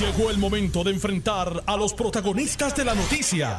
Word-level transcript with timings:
Llegó 0.00 0.28
el 0.30 0.36
momento 0.36 0.84
de 0.84 0.90
enfrentar 0.90 1.62
a 1.64 1.74
los 1.74 1.94
protagonistas 1.94 2.76
de 2.76 2.84
la 2.84 2.94
noticia. 2.94 3.56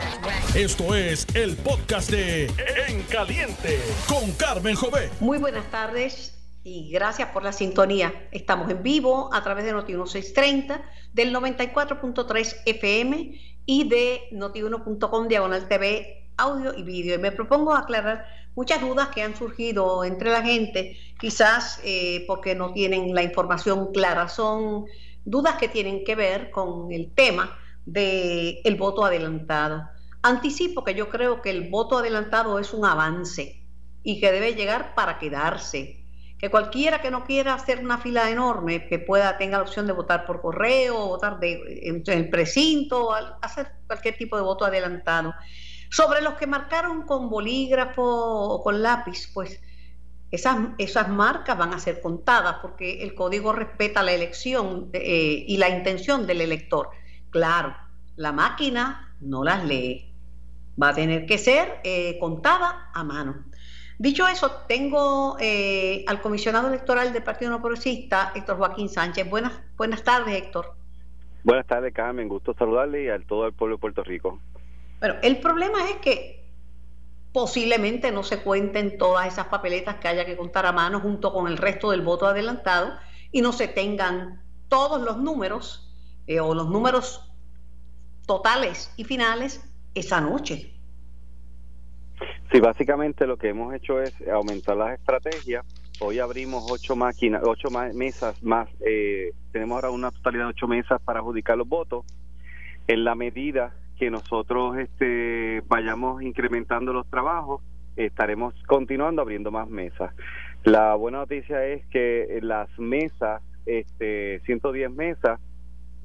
Esto 0.54 0.94
es 0.94 1.26
el 1.34 1.58
podcast 1.58 2.12
de 2.12 2.46
En 2.88 3.02
Caliente 3.10 3.80
con 4.08 4.32
Carmen 4.34 4.76
Jové. 4.76 5.10
Muy 5.20 5.40
buenas 5.40 5.66
tardes 5.72 6.38
y 6.64 6.92
gracias 6.92 7.30
por 7.30 7.44
la 7.44 7.52
sintonía. 7.52 8.14
Estamos 8.32 8.70
en 8.70 8.84
vivo 8.84 9.34
a 9.34 9.42
través 9.42 9.66
de 9.66 9.72
Noti 9.72 9.94
1630, 9.94 10.80
del 11.12 11.34
94.3 11.34 12.58
FM 12.68 13.42
y 13.66 13.90
de 13.90 14.22
notiuno.com 14.32 15.28
diagonal 15.28 15.68
TV, 15.68 16.30
audio 16.38 16.72
y 16.78 16.84
vídeo. 16.84 17.16
Y 17.16 17.18
me 17.18 17.32
propongo 17.32 17.74
aclarar 17.74 18.28
muchas 18.54 18.80
dudas 18.80 19.08
que 19.08 19.24
han 19.24 19.36
surgido 19.36 20.04
entre 20.04 20.30
la 20.30 20.44
gente, 20.44 20.98
quizás 21.20 21.82
eh, 21.84 22.26
porque 22.28 22.54
no 22.54 22.74
tienen 22.74 23.16
la 23.16 23.24
información 23.24 23.92
clara. 23.92 24.30
Son 24.30 24.86
dudas 25.28 25.56
que 25.58 25.68
tienen 25.68 26.06
que 26.06 26.16
ver 26.16 26.50
con 26.52 26.92
el 26.92 27.14
tema 27.14 27.60
del 27.86 28.60
el 28.64 28.76
voto 28.76 29.04
adelantado. 29.04 29.88
Anticipo 30.24 30.84
que 30.84 30.96
yo 30.96 31.10
creo 31.10 31.42
que 31.42 31.52
el 31.52 31.70
voto 31.70 31.98
adelantado 31.98 32.60
es 32.60 32.74
un 32.74 32.86
avance 32.86 33.62
y 34.04 34.20
que 34.22 34.32
debe 34.32 34.56
llegar 34.56 34.96
para 34.96 35.20
quedarse. 35.20 36.04
Que 36.40 36.50
cualquiera 36.50 37.02
que 37.02 37.12
no 37.12 37.26
quiera 37.26 37.56
hacer 37.56 37.80
una 37.80 37.98
fila 37.98 38.30
enorme, 38.30 38.88
que 38.88 39.00
pueda, 39.00 39.38
tenga 39.38 39.58
la 39.58 39.64
opción 39.64 39.86
de 39.86 39.94
votar 39.94 40.26
por 40.26 40.42
correo, 40.42 41.08
votar 41.08 41.40
de, 41.40 41.82
en, 41.84 42.04
el 42.06 42.30
precinto, 42.30 43.14
hacer 43.42 43.72
cualquier 43.86 44.18
tipo 44.18 44.38
de 44.38 44.44
voto 44.44 44.64
adelantado. 44.64 45.34
Sobre 45.90 46.22
los 46.22 46.36
que 46.36 46.48
marcaron 46.48 47.04
con 47.04 47.30
bolígrafo 47.30 48.04
o 48.04 48.64
con 48.64 48.82
lápiz, 48.82 49.30
pues 49.34 49.60
esas, 50.32 50.58
esas 50.78 51.10
marcas 51.10 51.58
van 51.58 51.74
a 51.74 51.80
ser 51.80 52.02
contadas 52.02 52.58
porque 52.62 53.04
el 53.04 53.16
código 53.16 53.54
respeta 53.54 54.04
la 54.04 54.12
elección 54.12 54.90
eh, 54.94 55.46
y 55.48 55.58
la 55.58 55.70
intención 55.70 56.28
del 56.28 56.42
elector. 56.42 56.90
Claro, 57.30 57.76
la 58.16 58.32
máquina 58.32 59.16
no 59.22 59.44
las 59.44 59.64
lee. 59.64 60.14
Va 60.82 60.90
a 60.90 60.94
tener 60.94 61.26
que 61.26 61.38
ser 61.38 61.80
eh, 61.84 62.18
contada 62.20 62.90
a 62.94 63.04
mano. 63.04 63.46
Dicho 64.00 64.28
eso, 64.28 64.52
tengo 64.68 65.38
eh, 65.40 66.06
al 66.08 66.22
comisionado 66.22 66.68
electoral 66.68 67.14
del 67.14 67.24
Partido 67.24 67.50
No 67.50 67.62
Progresista, 67.62 68.32
Héctor 68.36 68.58
Joaquín 68.58 68.90
Sánchez. 68.90 69.28
Buenas, 69.28 69.54
buenas 69.76 70.04
tardes, 70.04 70.36
Héctor. 70.36 70.76
Buenas 71.44 71.66
tardes, 71.66 71.94
Carmen. 71.94 72.28
Gusto 72.28 72.54
saludarle 72.54 73.06
y 73.06 73.10
a 73.10 73.18
todo 73.20 73.48
el 73.48 73.54
pueblo 73.54 73.78
de 73.78 73.80
Puerto 73.80 74.04
Rico. 74.04 74.40
Bueno, 75.00 75.16
el 75.24 75.40
problema 75.40 75.90
es 75.90 75.96
que 75.98 76.47
posiblemente 77.38 78.12
no 78.12 78.24
se 78.24 78.42
cuenten 78.42 78.98
todas 78.98 79.28
esas 79.28 79.46
papeletas 79.46 79.98
que 79.98 80.08
haya 80.08 80.26
que 80.26 80.36
contar 80.36 80.66
a 80.66 80.72
mano 80.72 81.00
junto 81.00 81.32
con 81.32 81.46
el 81.46 81.58
resto 81.58 81.92
del 81.92 82.02
voto 82.02 82.26
adelantado 82.26 82.96
y 83.32 83.42
no 83.42 83.52
se 83.52 83.68
tengan 83.68 84.42
todos 84.70 85.00
los 85.00 85.20
números 85.20 85.96
eh, 86.26 86.40
o 86.40 86.56
los 86.56 86.68
números 86.68 87.32
totales 88.26 88.92
y 88.98 89.04
finales 89.04 89.64
esa 89.94 90.20
noche. 90.20 90.74
Sí, 92.52 92.60
básicamente 92.60 93.28
lo 93.28 93.38
que 93.38 93.50
hemos 93.50 93.72
hecho 93.76 94.02
es 94.02 94.16
aumentar 94.34 94.76
las 94.76 94.98
estrategias. 94.98 95.64
Hoy 96.00 96.18
abrimos 96.18 96.66
ocho 96.72 96.96
máquinas, 96.96 97.44
ocho 97.46 97.70
mesas 97.94 98.42
más. 98.42 98.68
Eh, 98.84 99.32
tenemos 99.52 99.76
ahora 99.76 99.92
una 99.92 100.10
totalidad 100.10 100.46
de 100.46 100.50
ocho 100.50 100.68
mesas 100.68 101.00
para 101.04 101.20
adjudicar 101.20 101.56
los 101.56 101.70
votos. 101.70 102.04
En 102.88 103.04
la 103.04 103.14
medida 103.14 103.76
que 103.98 104.10
nosotros 104.10 104.78
este, 104.78 105.62
vayamos 105.68 106.22
incrementando 106.22 106.94
los 106.94 107.08
trabajos, 107.08 107.62
estaremos 107.96 108.54
continuando 108.66 109.22
abriendo 109.22 109.52
más 109.52 109.68
mesas. 109.68 110.14
La 110.64 110.96
buena 110.96 111.20
noticia 111.20 111.66
es 111.66 111.86
que 111.88 112.40
las 112.42 112.68
mesas, 112.78 113.42
este, 113.66 114.40
110 114.46 114.92
mesas, 114.92 115.40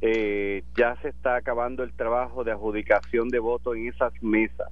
eh, 0.01 0.65
ya 0.77 0.97
se 0.97 1.09
está 1.09 1.37
acabando 1.37 1.83
el 1.85 1.93
trabajo 1.93 2.45
de 2.45 2.53
adjudicación 2.53 3.29
de 3.29 3.39
votos 3.39 3.77
en 3.77 3.89
esas 3.89 4.13
mesas. 4.23 4.69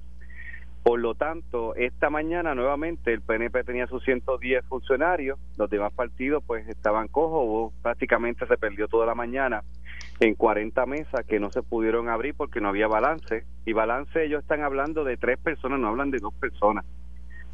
Por 0.83 0.99
lo 0.99 1.13
tanto, 1.13 1.75
esta 1.75 2.09
mañana 2.09 2.55
nuevamente 2.55 3.13
el 3.13 3.21
PNP 3.21 3.63
tenía 3.63 3.85
sus 3.85 4.03
110 4.03 4.65
funcionarios, 4.65 5.37
los 5.57 5.69
demás 5.69 5.93
partidos 5.93 6.43
pues 6.45 6.67
estaban 6.67 7.07
cojos, 7.07 7.71
prácticamente 7.83 8.47
se 8.47 8.57
perdió 8.57 8.87
toda 8.87 9.05
la 9.05 9.13
mañana 9.13 9.63
en 10.21 10.35
40 10.35 10.85
mesas 10.85 11.25
que 11.27 11.39
no 11.39 11.51
se 11.51 11.63
pudieron 11.63 12.07
abrir 12.07 12.35
porque 12.35 12.61
no 12.61 12.69
había 12.69 12.87
balance. 12.87 13.43
Y 13.65 13.73
balance 13.73 14.23
ellos 14.23 14.41
están 14.41 14.61
hablando 14.63 15.03
de 15.03 15.17
tres 15.17 15.37
personas, 15.37 15.79
no 15.79 15.87
hablan 15.87 16.11
de 16.11 16.19
dos 16.19 16.33
personas. 16.33 16.85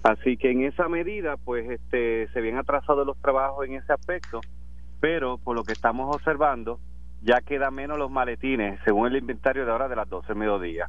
Así 0.04 0.38
que 0.38 0.52
en 0.52 0.64
esa 0.64 0.88
medida 0.88 1.38
pues 1.38 1.70
este 1.70 2.28
se 2.32 2.40
habían 2.40 2.58
atrasado 2.58 3.04
los 3.04 3.18
trabajos 3.22 3.66
en 3.66 3.76
ese 3.76 3.92
aspecto, 3.92 4.42
pero 5.00 5.38
por 5.38 5.56
lo 5.56 5.64
que 5.64 5.74
estamos 5.74 6.16
observando 6.16 6.80
ya 7.24 7.42
queda 7.42 7.72
menos 7.72 7.98
los 7.98 8.12
maletines 8.12 8.80
según 8.86 9.08
el 9.08 9.18
inventario 9.18 9.66
de 9.66 9.72
ahora 9.72 9.88
de 9.88 9.96
las 9.96 10.08
12 10.08 10.28
del 10.28 10.38
mediodía 10.38 10.88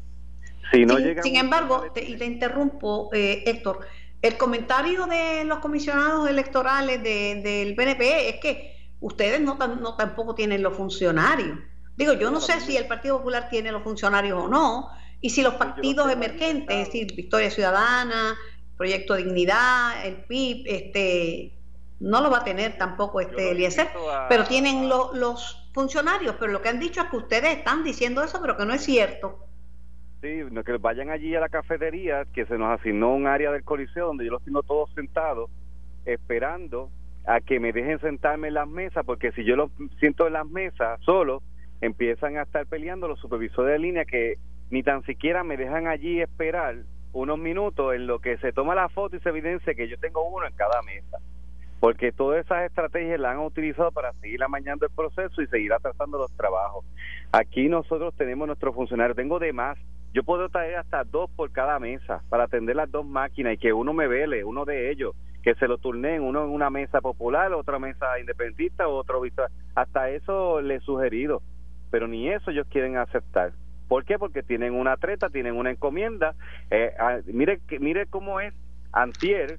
sin, 0.72 1.36
embargo, 1.36 1.84
y 1.94 2.16
te 2.16 2.24
interrumpo, 2.26 3.10
eh, 3.12 3.42
Héctor, 3.46 3.80
el 4.20 4.36
comentario 4.36 5.06
de 5.06 5.44
los 5.44 5.60
comisionados 5.60 6.28
electorales 6.28 7.02
del 7.02 7.74
PNP 7.74 8.28
es 8.28 8.36
que 8.40 8.77
ustedes 9.00 9.40
no, 9.40 9.56
no 9.56 9.96
tampoco 9.96 10.34
tienen 10.34 10.62
los 10.62 10.76
funcionarios. 10.76 11.58
Digo, 11.96 12.12
yo 12.12 12.30
no 12.30 12.40
sé 12.40 12.60
si 12.60 12.76
el 12.76 12.86
Partido 12.86 13.18
Popular 13.18 13.48
tiene 13.48 13.72
los 13.72 13.82
funcionarios 13.82 14.44
o 14.44 14.48
no, 14.48 14.88
y 15.20 15.30
si 15.30 15.42
los 15.42 15.54
partidos 15.54 16.10
emergentes, 16.12 16.76
es 16.76 16.86
decir, 16.86 17.14
Victoria 17.16 17.50
Ciudadana, 17.50 18.36
Proyecto 18.76 19.16
Dignidad, 19.16 20.06
el 20.06 20.24
PIB, 20.24 20.64
este, 20.66 21.52
no 21.98 22.20
lo 22.20 22.30
va 22.30 22.38
a 22.38 22.44
tener 22.44 22.78
tampoco 22.78 23.20
este 23.20 23.50
Eliezer, 23.50 23.88
pero 24.28 24.44
tienen 24.44 24.88
los 24.88 25.68
funcionarios, 25.74 26.36
pero 26.38 26.52
lo 26.52 26.62
que 26.62 26.68
han 26.68 26.78
dicho 26.78 27.00
es 27.00 27.08
que 27.08 27.16
ustedes 27.16 27.58
están 27.58 27.82
diciendo 27.82 28.22
eso, 28.22 28.40
pero 28.40 28.56
que 28.56 28.64
no 28.64 28.74
es 28.74 28.84
cierto. 28.84 29.44
Sí, 30.20 30.42
que 30.64 30.76
vayan 30.78 31.10
allí 31.10 31.34
a 31.34 31.40
la 31.40 31.48
cafetería, 31.48 32.24
que 32.32 32.46
se 32.46 32.58
nos 32.58 32.78
asignó 32.78 33.14
un 33.14 33.26
área 33.26 33.50
del 33.52 33.64
coliseo 33.64 34.06
donde 34.06 34.24
yo 34.24 34.32
los 34.32 34.44
tengo 34.44 34.62
todos 34.62 34.90
sentados, 34.94 35.50
esperando 36.04 36.90
a 37.28 37.42
que 37.42 37.60
me 37.60 37.72
dejen 37.72 38.00
sentarme 38.00 38.48
en 38.48 38.54
las 38.54 38.66
mesas, 38.66 39.04
porque 39.04 39.32
si 39.32 39.44
yo 39.44 39.54
los 39.54 39.70
siento 40.00 40.26
en 40.26 40.32
las 40.32 40.48
mesas 40.48 40.98
solo, 41.02 41.42
empiezan 41.82 42.38
a 42.38 42.42
estar 42.42 42.66
peleando 42.66 43.06
los 43.06 43.20
supervisores 43.20 43.72
de 43.72 43.78
línea 43.78 44.06
que 44.06 44.36
ni 44.70 44.82
tan 44.82 45.02
siquiera 45.04 45.44
me 45.44 45.58
dejan 45.58 45.86
allí 45.88 46.22
esperar 46.22 46.76
unos 47.12 47.38
minutos 47.38 47.94
en 47.94 48.06
lo 48.06 48.18
que 48.20 48.38
se 48.38 48.52
toma 48.52 48.74
la 48.74 48.88
foto 48.88 49.16
y 49.16 49.20
se 49.20 49.28
evidencia 49.28 49.74
que 49.74 49.88
yo 49.88 49.98
tengo 49.98 50.26
uno 50.26 50.46
en 50.46 50.54
cada 50.54 50.80
mesa. 50.82 51.18
Porque 51.80 52.12
todas 52.12 52.44
esas 52.44 52.64
estrategias 52.64 53.20
las 53.20 53.32
han 53.32 53.44
utilizado 53.44 53.92
para 53.92 54.14
seguir 54.14 54.42
amañando 54.42 54.86
el 54.86 54.92
proceso 54.92 55.42
y 55.42 55.46
seguir 55.48 55.74
atrasando 55.74 56.16
los 56.16 56.34
trabajos. 56.34 56.86
Aquí 57.30 57.68
nosotros 57.68 58.16
tenemos 58.16 58.46
nuestros 58.46 58.74
funcionarios, 58.74 59.16
tengo 59.16 59.38
de 59.38 59.52
más 59.52 59.78
yo 60.14 60.24
puedo 60.24 60.48
traer 60.48 60.76
hasta 60.76 61.04
dos 61.04 61.30
por 61.30 61.52
cada 61.52 61.78
mesa 61.78 62.22
para 62.30 62.44
atender 62.44 62.76
las 62.76 62.90
dos 62.90 63.04
máquinas 63.04 63.54
y 63.54 63.58
que 63.58 63.72
uno 63.72 63.92
me 63.92 64.08
vele, 64.08 64.42
uno 64.42 64.64
de 64.64 64.90
ellos, 64.90 65.14
que 65.42 65.54
se 65.54 65.68
lo 65.68 65.78
turnen, 65.78 66.22
uno 66.22 66.44
en 66.44 66.50
una 66.50 66.70
mesa 66.70 67.00
popular, 67.00 67.52
otra 67.52 67.78
mesa 67.78 68.18
independentista, 68.18 68.88
otro 68.88 69.22
hasta 69.74 70.10
eso 70.10 70.60
le 70.60 70.76
he 70.76 70.80
sugerido, 70.80 71.42
pero 71.90 72.08
ni 72.08 72.28
eso 72.28 72.50
ellos 72.50 72.66
quieren 72.70 72.96
aceptar. 72.96 73.52
¿Por 73.88 74.04
qué? 74.04 74.18
Porque 74.18 74.42
tienen 74.42 74.74
una 74.74 74.96
treta, 74.96 75.30
tienen 75.30 75.56
una 75.56 75.70
encomienda. 75.70 76.34
Eh, 76.70 76.92
ah, 76.98 77.18
mire, 77.26 77.60
mire 77.80 78.06
cómo 78.06 78.40
es 78.40 78.52
Antier, 78.92 79.58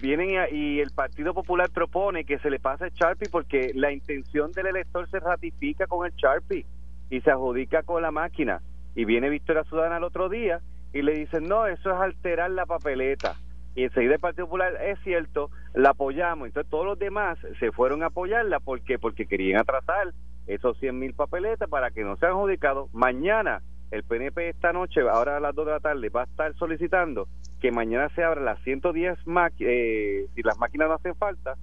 vienen 0.00 0.30
y, 0.50 0.80
el 0.80 0.90
Partido 0.90 1.34
Popular 1.34 1.70
propone 1.70 2.24
que 2.24 2.38
se 2.38 2.50
le 2.50 2.58
pase 2.58 2.86
el 2.86 2.92
Sharpie 2.92 3.28
porque 3.30 3.72
la 3.74 3.92
intención 3.92 4.52
del 4.52 4.66
elector 4.66 5.08
se 5.10 5.20
ratifica 5.20 5.86
con 5.86 6.06
el 6.06 6.12
Sharpie 6.14 6.64
y 7.10 7.20
se 7.20 7.30
adjudica 7.30 7.82
con 7.82 8.02
la 8.02 8.10
máquina 8.10 8.60
y 8.94 9.04
viene 9.04 9.28
Victoria 9.28 9.64
Ciudadana 9.64 9.98
el 9.98 10.04
otro 10.04 10.28
día 10.28 10.60
y 10.92 11.02
le 11.02 11.12
dicen, 11.12 11.44
no, 11.44 11.66
eso 11.66 11.90
es 11.90 12.00
alterar 12.00 12.50
la 12.50 12.66
papeleta. 12.66 13.36
Y 13.74 13.84
enseguida 13.84 14.14
el 14.14 14.20
Partido 14.20 14.46
Popular, 14.46 14.74
es 14.82 14.98
cierto, 15.02 15.50
la 15.74 15.90
apoyamos. 15.90 16.46
Entonces 16.46 16.70
todos 16.70 16.84
los 16.84 16.98
demás 16.98 17.38
se 17.58 17.72
fueron 17.72 18.02
a 18.02 18.06
apoyarla. 18.06 18.60
¿Por 18.60 18.82
qué? 18.82 18.98
Porque 18.98 19.26
querían 19.26 19.60
atrasar 19.60 20.12
esos 20.46 20.78
100 20.78 20.98
mil 20.98 21.14
papeletas 21.14 21.68
para 21.68 21.90
que 21.90 22.02
no 22.02 22.16
sean 22.16 22.32
adjudicados. 22.32 22.92
Mañana 22.92 23.62
el 23.90 24.04
PNP 24.04 24.48
esta 24.48 24.72
noche, 24.72 25.00
ahora 25.02 25.36
a 25.36 25.40
las 25.40 25.54
2 25.54 25.66
de 25.66 25.72
la 25.72 25.80
tarde, 25.80 26.08
va 26.08 26.22
a 26.22 26.24
estar 26.24 26.54
solicitando 26.54 27.28
que 27.60 27.70
mañana 27.70 28.08
se 28.14 28.24
abran 28.24 28.46
las 28.46 28.58
110 28.62 29.26
máquinas, 29.26 29.72
eh, 29.72 30.26
si 30.34 30.42
las 30.42 30.58
máquinas 30.58 30.88
no 30.88 30.94
hacen 30.94 31.14
falta, 31.14 31.54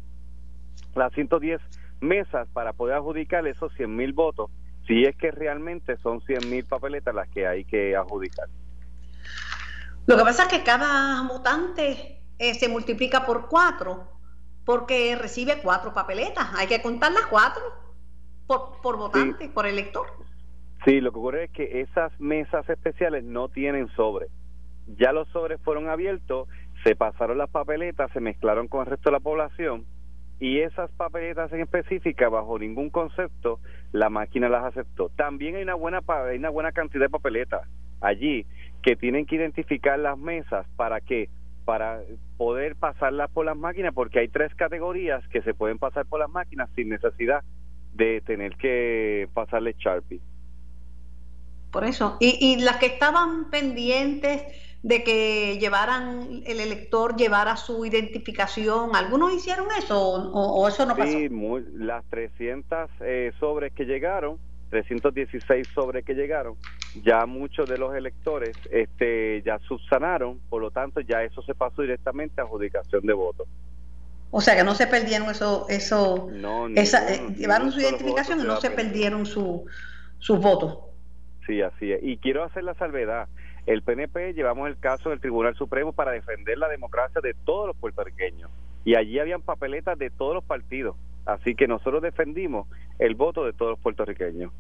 las 0.96 1.12
110 1.14 1.60
mesas 2.02 2.48
para 2.50 2.74
poder 2.74 2.96
adjudicar 2.96 3.46
esos 3.48 3.74
100 3.74 3.96
mil 3.96 4.14
votos 4.14 4.52
si 4.88 5.04
es 5.04 5.16
que 5.16 5.30
realmente 5.30 5.98
son 5.98 6.22
100 6.22 6.50
mil 6.50 6.66
papeletas 6.66 7.14
las 7.14 7.30
que 7.30 7.46
hay 7.46 7.64
que 7.64 7.96
adjudicar. 7.96 8.48
Lo 10.06 10.18
que 10.18 10.24
pasa 10.24 10.44
es 10.44 10.50
que 10.50 10.64
cada 10.64 11.22
votante 11.28 12.22
eh, 12.40 12.54
se 12.56 12.70
multiplica 12.70 13.26
por 13.26 13.48
cuatro 13.48 14.08
porque 14.66 15.16
recibe 15.16 15.60
cuatro 15.62 15.94
papeletas. 15.94 16.48
Hay 16.56 16.68
que 16.68 16.82
contar 16.82 17.12
las 17.12 17.26
cuatro 17.28 17.64
por, 18.48 18.82
por 18.82 18.98
votante, 18.98 19.50
por 19.50 19.66
elector. 19.66 20.08
Sí, 20.86 21.02
lo 21.02 21.12
que 21.12 21.20
ocurre 21.20 21.44
es 21.46 21.52
que 21.52 21.82
esas 21.82 22.18
mesas 22.20 22.68
especiales 22.70 23.24
no 23.24 23.50
tienen 23.50 23.90
sobre. 23.96 24.28
Ya 24.98 25.12
los 25.12 25.28
sobres 25.30 25.60
fueron 25.62 25.90
abiertos, 25.90 26.48
se 26.84 26.96
pasaron 26.96 27.38
las 27.38 27.50
papeletas, 27.50 28.12
se 28.12 28.20
mezclaron 28.20 28.68
con 28.68 28.82
el 28.82 28.88
resto 28.88 29.10
de 29.10 29.14
la 29.14 29.20
población 29.20 29.86
y 30.40 30.60
esas 30.60 30.90
papeletas 30.92 31.52
en 31.52 31.62
específica 31.62 32.30
bajo 32.30 32.58
ningún 32.58 32.90
concepto 32.90 33.60
la 33.92 34.10
máquina 34.10 34.48
las 34.48 34.66
aceptó. 34.66 35.10
También 35.10 35.58
hay 35.58 35.64
una 35.64 35.76
buena 35.76 36.02
hay 36.08 36.38
una 36.38 36.50
buena 36.50 36.72
cantidad 36.72 37.06
de 37.06 37.10
papeletas 37.10 37.68
allí 38.02 38.46
que 38.82 38.96
tienen 38.96 39.26
que 39.26 39.36
identificar 39.36 40.00
las 40.00 40.18
mesas 40.18 40.66
para 40.76 41.02
que 41.02 41.30
para 41.66 42.02
poder 42.38 42.76
pasarlas 42.76 43.30
por 43.30 43.46
las 43.46 43.56
máquinas 43.56 43.94
porque 43.94 44.20
hay 44.20 44.28
tres 44.28 44.54
categorías 44.56 45.28
que 45.28 45.42
se 45.44 45.54
pueden 45.54 45.78
pasar 45.78 46.06
por 46.06 46.20
las 46.20 46.30
máquinas 46.30 46.70
sin 46.76 46.90
necesidad 46.90 47.44
de 47.94 48.22
tener 48.22 48.56
que 48.56 49.28
pasarle 49.34 49.76
Sharpie. 49.78 50.22
Por 51.72 51.84
eso, 51.84 52.18
y, 52.20 52.38
y 52.42 52.62
las 52.62 52.78
que 52.78 52.88
estaban 52.88 53.52
pendientes 53.52 54.44
de 54.82 55.04
que 55.04 55.58
llevaran, 55.60 56.42
el 56.46 56.60
elector 56.60 57.16
llevara 57.18 57.58
su 57.58 57.86
identificación. 57.86 58.96
¿Algunos 58.96 59.34
hicieron 59.34 59.68
eso 59.78 60.00
o, 60.00 60.68
eso 60.68 60.86
no 60.86 60.96
pasó? 60.96 61.12
Sí, 61.12 61.30
las 61.74 62.06
300 62.06 62.90
eh, 63.02 63.32
sobres 63.40 63.74
que 63.74 63.86
llegaron, 63.86 64.38
316 64.70 65.68
sobres 65.74 66.06
que 66.06 66.14
llegaron, 66.14 66.56
ya 67.04 67.26
muchos 67.26 67.70
de 67.70 67.78
los 67.78 67.96
electores 67.96 68.56
este, 68.72 69.42
ya 69.44 69.60
subsanaron, 69.60 70.40
por 70.50 70.62
lo 70.62 70.72
tanto 70.72 71.02
ya 71.02 71.24
eso 71.24 71.42
se 71.42 71.56
pasó 71.56 71.82
directamente 71.82 72.42
a 72.42 72.44
adjudicación 72.44 73.06
de 73.06 73.14
votos. 73.14 73.48
O 74.32 74.42
sea 74.42 74.56
que 74.56 74.64
no 74.64 74.76
se 74.76 74.86
perdieron 74.86 75.30
eso, 75.30 75.66
eso 75.70 76.30
no, 76.32 76.68
esa, 76.76 77.12
eh, 77.12 77.20
llevaron 77.36 77.72
su 77.72 77.80
identificación 77.80 78.40
y 78.42 78.44
no 78.44 78.62
se 78.62 78.70
perdieron 78.70 79.26
su, 79.26 79.66
sus 80.20 80.40
votos. 80.40 80.78
Sí, 81.48 81.62
así 81.64 81.92
es. 81.92 82.00
Y 82.04 82.18
quiero 82.18 82.44
hacer 82.44 82.64
la 82.64 82.76
salvedad 82.76 83.28
el 83.70 83.84
PNP 83.84 84.34
llevamos 84.34 84.68
el 84.68 84.80
caso 84.80 85.12
del 85.12 85.20
Tribunal 85.20 85.56
Supremo 85.56 85.94
para 85.94 86.12
defender 86.12 86.58
la 86.58 86.68
democracia 86.68 87.22
de 87.22 87.36
todos 87.46 87.68
los 87.68 87.76
puertorriqueños 87.76 88.50
y 88.84 88.96
allí 88.96 89.20
habían 89.20 89.44
papeletas 89.44 89.98
de 90.00 90.10
todos 90.10 90.34
los 90.34 90.44
partidos, 90.44 90.96
así 91.34 91.56
que 91.56 91.68
nosotros 91.68 92.02
defendimos 92.02 92.68
el 92.98 93.16
voto 93.16 93.46
de 93.46 93.54
todos 93.54 93.72
los 93.72 93.80
puertorriqueños. 93.80 94.52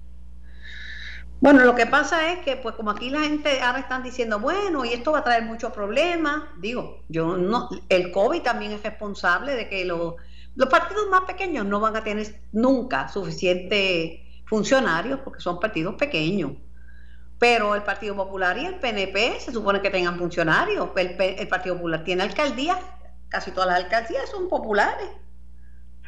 Bueno, 1.41 1.63
lo 1.63 1.73
que 1.73 1.85
pasa 1.85 2.33
es 2.33 2.39
que, 2.39 2.57
pues, 2.57 2.75
como 2.75 2.91
aquí 2.91 3.09
la 3.09 3.21
gente 3.21 3.61
ahora 3.61 3.79
están 3.79 4.03
diciendo, 4.03 4.39
bueno, 4.39 4.83
y 4.83 4.89
esto 4.89 5.13
va 5.13 5.19
a 5.19 5.23
traer 5.23 5.43
muchos 5.43 5.71
problemas, 5.71 6.43
digo, 6.57 7.03
yo 7.07 7.37
no, 7.37 7.69
el 7.87 8.11
COVID 8.11 8.41
también 8.41 8.73
es 8.73 8.83
responsable 8.83 9.55
de 9.55 9.69
que 9.69 9.85
los, 9.85 10.15
los 10.55 10.67
partidos 10.67 11.07
más 11.09 11.21
pequeños 11.21 11.65
no 11.65 11.79
van 11.79 11.95
a 11.95 12.03
tener 12.03 12.41
nunca 12.51 13.07
suficientes 13.07 14.19
funcionarios 14.45 15.21
porque 15.21 15.39
son 15.39 15.59
partidos 15.59 15.95
pequeños. 15.95 16.53
Pero 17.37 17.75
el 17.75 17.83
Partido 17.83 18.15
Popular 18.15 18.57
y 18.57 18.65
el 18.65 18.75
PNP 18.75 19.39
se 19.39 19.53
supone 19.53 19.81
que 19.81 19.89
tengan 19.89 20.17
funcionarios. 20.17 20.89
El, 20.97 21.47
Partido 21.47 21.75
Popular 21.75 22.03
tiene 22.03 22.23
alcaldías, 22.23 22.77
casi 23.29 23.51
todas 23.51 23.69
las 23.69 23.83
alcaldías 23.85 24.29
son 24.29 24.49
populares. 24.49 25.07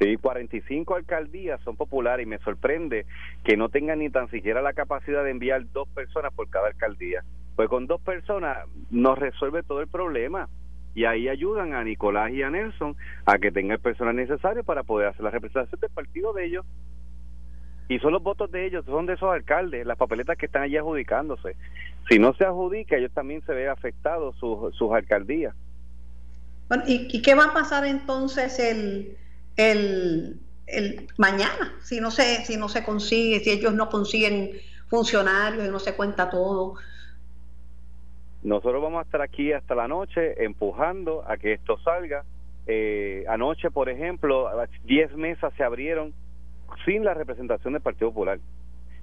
Sí, 0.02 0.18
45 0.18 0.96
alcaldías 0.96 1.62
son 1.62 1.76
populares 1.76 2.26
y 2.26 2.30
me 2.30 2.40
sorprende 2.40 3.06
que 3.44 3.56
no 3.56 3.70
tengan 3.70 4.00
ni 4.00 4.10
tan 4.10 4.32
siquiera 4.32 4.60
la 4.64 4.74
capacidad 4.74 5.24
de 5.24 5.30
enviar 5.30 5.72
dos 5.72 5.88
personas 5.90 6.34
por 6.34 6.50
cada 6.50 6.70
alcaldía. 6.70 7.24
Pues 7.56 7.70
con 7.70 7.86
dos 7.86 8.02
personas 8.02 8.58
nos 8.90 9.20
resuelve 9.20 9.62
todo 9.62 9.80
el 9.80 9.88
problema 9.88 10.50
y 10.96 11.06
ahí 11.06 11.30
ayudan 11.30 11.76
a 11.76 11.84
Nicolás 11.84 12.32
y 12.32 12.42
a 12.42 12.50
Nelson 12.50 12.96
a 13.26 13.38
que 13.38 13.52
tengan 13.52 13.76
el 13.76 13.80
personal 13.80 14.16
necesario 14.16 14.64
para 14.64 14.82
poder 14.82 15.10
hacer 15.10 15.22
la 15.22 15.30
representación 15.30 15.80
del 15.80 15.92
partido 15.92 16.34
de 16.34 16.46
ellos 16.46 16.66
y 17.88 18.00
son 18.00 18.14
los 18.14 18.24
votos 18.24 18.50
de 18.52 18.66
ellos, 18.66 18.84
son 18.86 19.06
de 19.06 19.14
esos 19.14 19.32
alcaldes, 19.32 19.86
las 19.86 19.98
papeletas 19.98 20.36
que 20.36 20.48
están 20.48 20.64
allí 20.64 20.78
adjudicándose. 20.78 21.56
Si 22.10 22.18
no 22.18 22.34
se 22.34 22.46
adjudica, 22.46 22.96
ellos 22.96 23.12
también 23.12 23.46
se 23.46 23.54
ven 23.54 23.70
afectados 23.70 24.36
sus, 24.40 24.76
sus 24.76 24.94
alcaldías. 24.94 25.54
Bueno, 26.70 26.86
¿y, 26.88 27.22
qué 27.22 27.36
va 27.36 27.46
a 27.46 27.54
pasar 27.54 27.86
entonces 27.86 28.58
el, 28.60 29.18
el, 29.56 30.40
el 30.68 31.08
mañana? 31.18 31.76
Si 31.84 32.00
no 32.00 32.12
se, 32.12 32.46
si 32.46 32.58
no 32.58 32.70
se 32.70 32.84
consigue, 32.84 33.40
si 33.40 33.52
ellos 33.52 33.74
no 33.74 33.90
consiguen 33.90 34.52
funcionarios 34.88 35.66
y 35.66 35.72
no 35.72 35.80
se 35.80 35.96
cuenta 35.96 36.30
todo. 36.30 36.76
Nosotros 38.44 38.82
vamos 38.82 39.00
a 39.00 39.04
estar 39.04 39.22
aquí 39.22 39.54
hasta 39.54 39.76
la 39.76 39.88
noche 39.88 40.44
empujando 40.44 41.24
a 41.28 41.38
que 41.38 41.54
esto 41.54 41.78
salga. 41.80 42.24
Eh, 42.68 43.24
anoche, 43.30 43.72
por 43.72 43.90
ejemplo, 43.90 44.50
10 44.84 45.16
mesas 45.16 45.54
se 45.56 45.64
abrieron 45.64 46.14
sin 46.86 47.04
la 47.04 47.14
representación 47.14 47.74
del 47.74 47.82
Partido 47.82 48.10
Popular. 48.10 48.40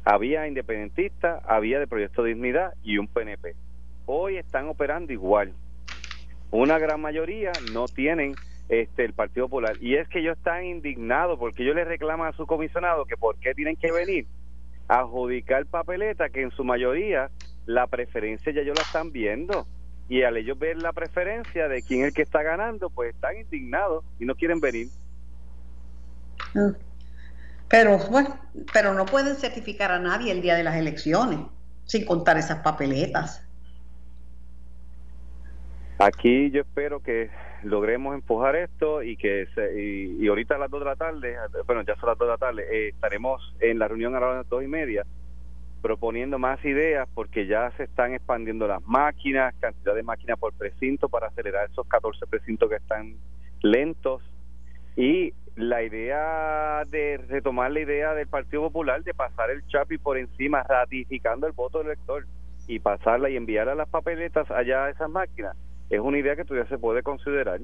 Había 0.04 0.46
independentistas, 0.46 1.42
había 1.46 1.78
de 1.78 1.86
Proyecto 1.86 2.22
Dignidad 2.22 2.74
y 2.82 2.98
un 2.98 3.08
PNP. 3.08 3.54
Hoy 4.06 4.38
están 4.38 4.68
operando 4.68 5.12
igual. 5.12 5.52
Una 6.50 6.78
gran 6.78 7.00
mayoría 7.00 7.52
no 7.72 7.86
tienen 7.86 8.34
este 8.68 9.04
el 9.04 9.12
Partido 9.12 9.46
Popular. 9.46 9.76
Y 9.80 9.96
es 9.96 10.08
que 10.08 10.20
ellos 10.20 10.36
están 10.36 10.64
indignados 10.64 11.38
porque 11.38 11.62
ellos 11.62 11.74
le 11.74 11.84
reclaman 11.84 12.28
a 12.28 12.36
su 12.36 12.46
comisionado 12.46 13.04
que 13.06 13.16
por 13.16 13.36
qué 13.38 13.54
tienen 13.54 13.76
que 13.76 13.92
venir 13.92 14.26
a 14.88 15.00
adjudicar 15.00 15.66
papeleta 15.66 16.28
que 16.30 16.42
en 16.42 16.50
su 16.50 16.64
mayoría 16.64 17.30
la 17.66 17.86
preferencia 17.86 18.52
ya 18.52 18.62
ellos 18.62 18.76
la 18.76 18.82
están 18.82 19.12
viendo. 19.12 19.66
Y 20.08 20.22
al 20.22 20.38
ellos 20.38 20.58
ver 20.58 20.78
la 20.78 20.92
preferencia 20.92 21.68
de 21.68 21.82
quién 21.82 22.00
es 22.00 22.08
el 22.08 22.14
que 22.14 22.22
está 22.22 22.42
ganando, 22.42 22.88
pues 22.88 23.14
están 23.14 23.36
indignados 23.36 24.04
y 24.18 24.24
no 24.24 24.34
quieren 24.34 24.58
venir. 24.58 24.88
Ah. 26.54 26.72
Pero 27.68 27.98
bueno, 28.10 28.38
pero 28.72 28.94
no 28.94 29.04
pueden 29.04 29.36
certificar 29.36 29.92
a 29.92 29.98
nadie 29.98 30.32
el 30.32 30.40
día 30.40 30.54
de 30.54 30.62
las 30.62 30.76
elecciones, 30.76 31.40
sin 31.84 32.06
contar 32.06 32.38
esas 32.38 32.60
papeletas. 32.60 33.44
Aquí 35.98 36.50
yo 36.50 36.62
espero 36.62 37.02
que 37.02 37.28
logremos 37.62 38.14
empujar 38.14 38.56
esto 38.56 39.02
y 39.02 39.16
que 39.16 39.46
se, 39.54 39.80
y, 39.80 40.26
ahorita 40.28 40.54
a 40.56 40.58
las 40.58 40.70
dos 40.70 40.80
de 40.80 40.86
la 40.86 40.96
tarde, 40.96 41.36
bueno, 41.66 41.82
ya 41.82 41.96
son 41.96 42.08
las 42.08 42.18
dos 42.18 42.28
de 42.28 42.32
la 42.32 42.38
tarde, 42.38 42.64
eh, 42.70 42.88
estaremos 42.88 43.54
en 43.60 43.78
la 43.78 43.88
reunión 43.88 44.14
a 44.14 44.20
las 44.20 44.48
dos 44.48 44.62
y 44.62 44.68
media 44.68 45.04
proponiendo 45.80 46.38
más 46.38 46.64
ideas 46.64 47.08
porque 47.14 47.46
ya 47.46 47.70
se 47.76 47.84
están 47.84 48.12
expandiendo 48.12 48.66
las 48.66 48.84
máquinas, 48.86 49.54
cantidad 49.60 49.94
de 49.94 50.02
máquinas 50.02 50.38
por 50.38 50.52
precinto 50.52 51.08
para 51.08 51.28
acelerar 51.28 51.70
esos 51.70 51.86
14 51.86 52.26
precintos 52.26 52.68
que 52.68 52.76
están 52.76 53.14
lentos. 53.62 54.22
Y 54.96 55.32
la 55.56 55.82
idea 55.82 56.84
de 56.88 57.18
retomar 57.28 57.70
la 57.70 57.80
idea 57.80 58.14
del 58.14 58.26
Partido 58.26 58.62
Popular 58.62 59.02
de 59.02 59.14
pasar 59.14 59.50
el 59.50 59.66
Chapi 59.66 59.98
por 59.98 60.18
encima, 60.18 60.62
ratificando 60.62 61.46
el 61.46 61.52
voto 61.52 61.78
del 61.78 61.88
elector 61.88 62.26
y 62.66 62.80
pasarla 62.80 63.30
y 63.30 63.36
enviarla 63.36 63.72
a 63.72 63.76
las 63.76 63.88
papeletas 63.88 64.50
allá 64.50 64.84
a 64.84 64.90
esas 64.90 65.10
máquinas, 65.10 65.56
es 65.90 66.00
una 66.00 66.18
idea 66.18 66.36
que 66.36 66.44
todavía 66.44 66.68
se 66.68 66.78
puede 66.78 67.02
considerar. 67.02 67.60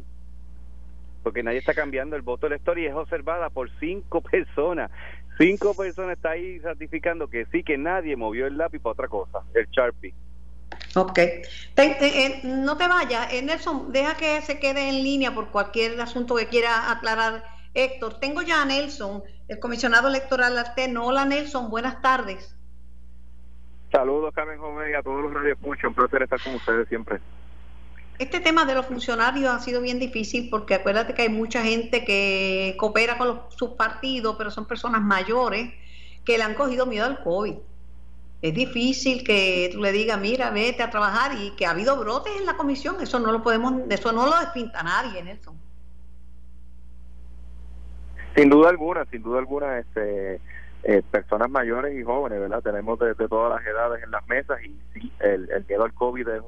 Porque 1.22 1.42
nadie 1.42 1.58
está 1.58 1.74
cambiando 1.74 2.16
el 2.16 2.22
voto 2.22 2.46
elector 2.46 2.78
y 2.78 2.86
es 2.86 2.94
observada 2.94 3.50
por 3.50 3.70
cinco 3.80 4.20
personas. 4.30 4.90
Cinco 5.38 5.74
personas 5.74 6.16
está 6.16 6.30
ahí 6.30 6.58
ratificando 6.60 7.28
que 7.28 7.46
sí, 7.46 7.62
que 7.62 7.76
nadie 7.76 8.16
movió 8.16 8.46
el 8.46 8.56
lápiz 8.56 8.80
para 8.80 8.92
otra 8.92 9.08
cosa, 9.08 9.40
el 9.54 9.66
Sharpie. 9.70 10.14
Ok. 10.96 11.18
Eh, 11.18 12.40
no 12.44 12.76
te 12.76 12.86
vayas, 12.86 13.32
eh, 13.32 13.42
Nelson, 13.42 13.92
deja 13.92 14.16
que 14.16 14.40
se 14.42 14.60
quede 14.60 14.88
en 14.88 15.02
línea 15.02 15.34
por 15.34 15.48
cualquier 15.48 16.00
asunto 16.00 16.36
que 16.36 16.46
quiera 16.46 16.90
aclarar 16.90 17.42
Héctor, 17.74 18.20
tengo 18.20 18.42
ya 18.42 18.62
a 18.62 18.64
Nelson, 18.64 19.24
el 19.48 19.58
comisionado 19.58 20.08
electoral 20.08 20.54
No, 20.90 21.06
Hola 21.06 21.24
Nelson, 21.24 21.70
buenas 21.70 22.00
tardes. 22.00 22.56
Saludos 23.90 24.32
Carmen 24.34 24.58
Joven 24.58 24.90
y 24.90 24.94
a 24.94 25.02
todos 25.02 25.22
los 25.22 25.34
radioescuchas, 25.34 25.84
un 25.84 25.94
placer 25.94 26.22
estar 26.22 26.40
con 26.40 26.54
ustedes 26.54 26.88
siempre. 26.88 27.20
Este 28.18 28.38
tema 28.38 28.64
de 28.64 28.74
los 28.74 28.86
funcionarios 28.86 29.52
ha 29.52 29.58
sido 29.58 29.80
bien 29.80 29.98
difícil 29.98 30.48
porque 30.48 30.74
acuérdate 30.74 31.14
que 31.14 31.22
hay 31.22 31.28
mucha 31.28 31.62
gente 31.62 32.04
que 32.04 32.76
coopera 32.78 33.18
con 33.18 33.28
los, 33.28 33.38
sus 33.48 33.70
partidos, 33.70 34.36
pero 34.36 34.52
son 34.52 34.66
personas 34.66 35.02
mayores 35.02 35.72
que 36.24 36.38
le 36.38 36.44
han 36.44 36.54
cogido 36.54 36.86
miedo 36.86 37.06
al 37.06 37.22
COVID. 37.22 37.56
Es 38.40 38.54
difícil 38.54 39.24
que 39.24 39.70
tú 39.72 39.80
le 39.80 39.90
digas, 39.90 40.20
mira, 40.20 40.50
vete 40.50 40.82
a 40.82 40.90
trabajar 40.90 41.32
y 41.40 41.50
que 41.56 41.66
ha 41.66 41.70
habido 41.70 41.96
brotes 41.96 42.32
en 42.38 42.46
la 42.46 42.56
comisión, 42.56 42.96
eso 43.00 43.18
no 43.18 43.32
lo 43.32 43.42
podemos, 43.42 43.72
eso 43.88 44.12
no 44.12 44.26
lo 44.26 44.38
despinta 44.38 44.82
nadie, 44.82 45.22
Nelson. 45.22 45.56
Sin 48.36 48.50
duda 48.50 48.68
alguna, 48.68 49.06
sin 49.06 49.22
duda 49.22 49.38
alguna, 49.38 49.78
este, 49.78 50.40
eh, 50.82 51.02
personas 51.10 51.48
mayores 51.48 51.98
y 51.98 52.02
jóvenes, 52.04 52.38
¿verdad? 52.38 52.62
Tenemos 52.62 52.98
de, 52.98 53.14
todas 53.14 53.58
las 53.58 53.66
edades 53.66 54.04
en 54.04 54.10
las 54.10 54.26
mesas 54.28 54.62
y 54.62 54.76
sí, 54.92 55.10
el, 55.20 55.50
el 55.50 55.64
miedo 55.66 55.84
al 55.84 55.94
COVID 55.94 56.28
es, 56.28 56.42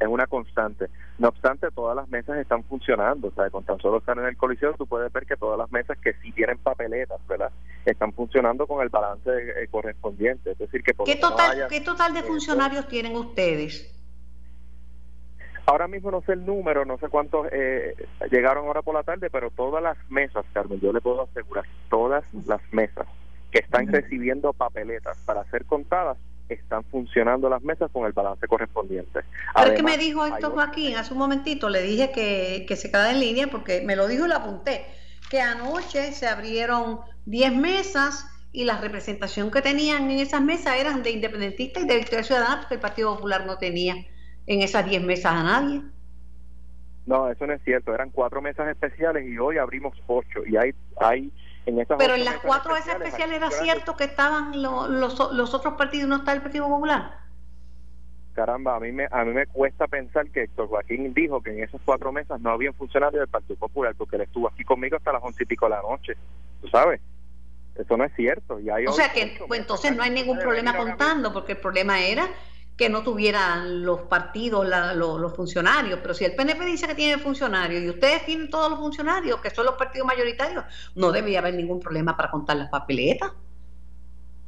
es 0.00 0.08
una 0.08 0.26
constante. 0.26 0.86
No 1.18 1.28
obstante, 1.28 1.68
todas 1.74 1.96
las 1.96 2.08
mesas 2.08 2.38
están 2.38 2.62
funcionando, 2.64 3.28
o 3.28 3.32
sea, 3.32 3.50
con 3.50 3.64
tan 3.64 3.78
solo 3.78 3.98
estar 3.98 4.16
en 4.18 4.26
el 4.26 4.36
coliseo, 4.36 4.74
tú 4.74 4.86
puedes 4.86 5.12
ver 5.12 5.26
que 5.26 5.36
todas 5.36 5.58
las 5.58 5.70
mesas 5.72 5.98
que 5.98 6.14
sí 6.22 6.32
tienen 6.32 6.58
papeletas, 6.58 7.20
¿verdad? 7.26 7.50
Están 7.84 8.12
funcionando 8.12 8.66
con 8.66 8.82
el 8.82 8.88
balance 8.88 9.30
eh, 9.30 9.68
correspondiente. 9.70 10.52
Es 10.52 10.58
decir, 10.58 10.82
que 10.82 10.92
¿Qué 11.04 11.16
total, 11.16 11.66
¿Qué 11.68 11.80
total 11.80 12.14
de 12.14 12.22
funcionarios 12.22 12.86
tienen 12.88 13.16
ustedes? 13.16 13.94
Ahora 15.66 15.86
mismo 15.86 16.10
no 16.10 16.22
sé 16.22 16.32
el 16.32 16.46
número, 16.46 16.86
no 16.86 16.96
sé 16.96 17.08
cuántos 17.08 17.46
eh, 17.52 17.94
llegaron 18.30 18.66
ahora 18.66 18.80
por 18.80 18.94
la 18.94 19.02
tarde, 19.02 19.28
pero 19.28 19.50
todas 19.50 19.82
las 19.82 19.98
mesas, 20.10 20.46
Carmen, 20.54 20.80
yo 20.80 20.94
le 20.94 21.02
puedo 21.02 21.24
asegurar, 21.24 21.66
todas 21.90 22.24
las 22.46 22.62
mesas 22.72 23.06
que 23.50 23.58
están 23.58 23.86
recibiendo 23.88 24.54
papeletas 24.54 25.18
para 25.26 25.44
ser 25.50 25.66
contadas, 25.66 26.16
están 26.54 26.84
funcionando 26.84 27.48
las 27.48 27.62
mesas 27.62 27.90
con 27.92 28.06
el 28.06 28.12
balance 28.12 28.46
correspondiente. 28.46 29.20
Pero 29.54 29.70
es 29.70 29.76
que 29.76 29.82
me 29.82 29.98
dijo 29.98 30.24
esto 30.26 30.50
Joaquín 30.50 30.96
hace 30.96 31.12
un 31.12 31.18
momentito, 31.18 31.68
le 31.68 31.82
dije 31.82 32.10
que, 32.12 32.64
que 32.66 32.76
se 32.76 32.90
queda 32.90 33.10
en 33.10 33.20
línea 33.20 33.48
porque 33.48 33.82
me 33.82 33.96
lo 33.96 34.06
dijo 34.08 34.26
y 34.26 34.28
lo 34.28 34.36
apunté, 34.36 34.86
que 35.30 35.40
anoche 35.40 36.12
se 36.12 36.26
abrieron 36.26 37.00
10 37.26 37.54
mesas 37.54 38.26
y 38.52 38.64
la 38.64 38.80
representación 38.80 39.50
que 39.50 39.62
tenían 39.62 40.10
en 40.10 40.18
esas 40.18 40.40
mesas 40.40 40.76
eran 40.76 41.02
de 41.02 41.10
independentistas 41.10 41.84
y 41.84 41.86
de 41.86 41.96
Victoria 41.96 42.24
Ciudadana 42.24 42.60
porque 42.60 42.74
el 42.74 42.80
Partido 42.80 43.14
Popular 43.14 43.46
no 43.46 43.58
tenía 43.58 43.94
en 44.46 44.62
esas 44.62 44.88
10 44.88 45.02
mesas 45.02 45.32
a 45.32 45.42
nadie. 45.42 45.82
No, 47.06 47.30
eso 47.30 47.46
no 47.46 47.54
es 47.54 47.62
cierto. 47.64 47.94
Eran 47.94 48.10
cuatro 48.10 48.42
mesas 48.42 48.68
especiales 48.68 49.26
y 49.26 49.38
hoy 49.38 49.56
abrimos 49.56 49.96
ocho. 50.06 50.44
Y 50.46 50.56
hay, 50.56 50.74
hay 51.00 51.32
en 51.68 51.80
esas 51.80 51.98
Pero 51.98 52.14
en 52.14 52.24
las 52.24 52.38
cuatro 52.38 52.74
mesas 52.74 52.94
especiales 52.94 53.36
era 53.36 53.50
cierto 53.50 53.96
que 53.96 54.04
estaban 54.04 54.60
los, 54.62 54.88
los 54.88 55.54
otros 55.54 55.74
partidos 55.74 56.06
y 56.06 56.10
no 56.10 56.16
está 56.16 56.32
el 56.32 56.42
Partido 56.42 56.68
Popular 56.68 57.28
caramba, 58.38 58.76
a 58.76 58.78
mí 58.78 58.92
me 58.92 59.08
a 59.10 59.24
mí 59.24 59.32
me 59.32 59.46
cuesta 59.46 59.88
pensar 59.88 60.30
que 60.30 60.44
Héctor 60.44 60.68
Joaquín 60.68 61.12
dijo 61.12 61.40
que 61.42 61.50
en 61.50 61.64
esas 61.64 61.80
cuatro 61.84 62.12
mesas 62.12 62.40
no 62.40 62.50
había 62.50 62.72
funcionarios 62.72 63.18
del 63.18 63.28
Partido 63.28 63.56
Popular 63.56 63.96
porque 63.98 64.14
él 64.14 64.22
estuvo 64.22 64.46
aquí 64.48 64.62
conmigo 64.62 64.96
hasta 64.96 65.12
las 65.12 65.24
once 65.24 65.42
y 65.42 65.46
pico 65.46 65.66
de 65.66 65.70
la 65.70 65.82
noche, 65.82 66.16
tú 66.60 66.68
sabes. 66.68 67.00
Eso 67.74 67.96
no 67.96 68.04
es 68.04 68.12
cierto. 68.14 68.60
Y 68.60 68.70
hay 68.70 68.86
o 68.86 68.92
sea 68.92 69.12
que 69.12 69.40
pues, 69.48 69.60
entonces 69.60 69.96
no 69.96 70.04
hay 70.04 70.10
ningún 70.10 70.38
problema 70.38 70.76
contando 70.76 71.32
porque 71.32 71.52
el 71.52 71.58
problema 71.58 71.98
era 71.98 72.28
que 72.78 72.88
no 72.88 73.02
tuvieran 73.02 73.84
los 73.84 74.02
partidos 74.02 74.66
los, 74.66 75.18
los, 75.18 75.34
funcionarios, 75.34 75.98
pero 76.00 76.14
si 76.14 76.24
el 76.24 76.36
PNP 76.36 76.64
dice 76.64 76.86
que 76.86 76.94
tiene 76.94 77.18
funcionarios 77.20 77.82
y 77.82 77.90
ustedes 77.90 78.24
tienen 78.24 78.48
todos 78.48 78.70
los 78.70 78.78
funcionarios, 78.78 79.40
que 79.40 79.50
son 79.50 79.66
los 79.66 79.74
partidos 79.74 80.06
mayoritarios, 80.06 80.64
no 80.94 81.10
debería 81.10 81.40
haber 81.40 81.54
ningún 81.54 81.80
problema 81.80 82.16
para 82.16 82.30
contar 82.30 82.56
las 82.56 82.70
papeletas. 82.70 83.32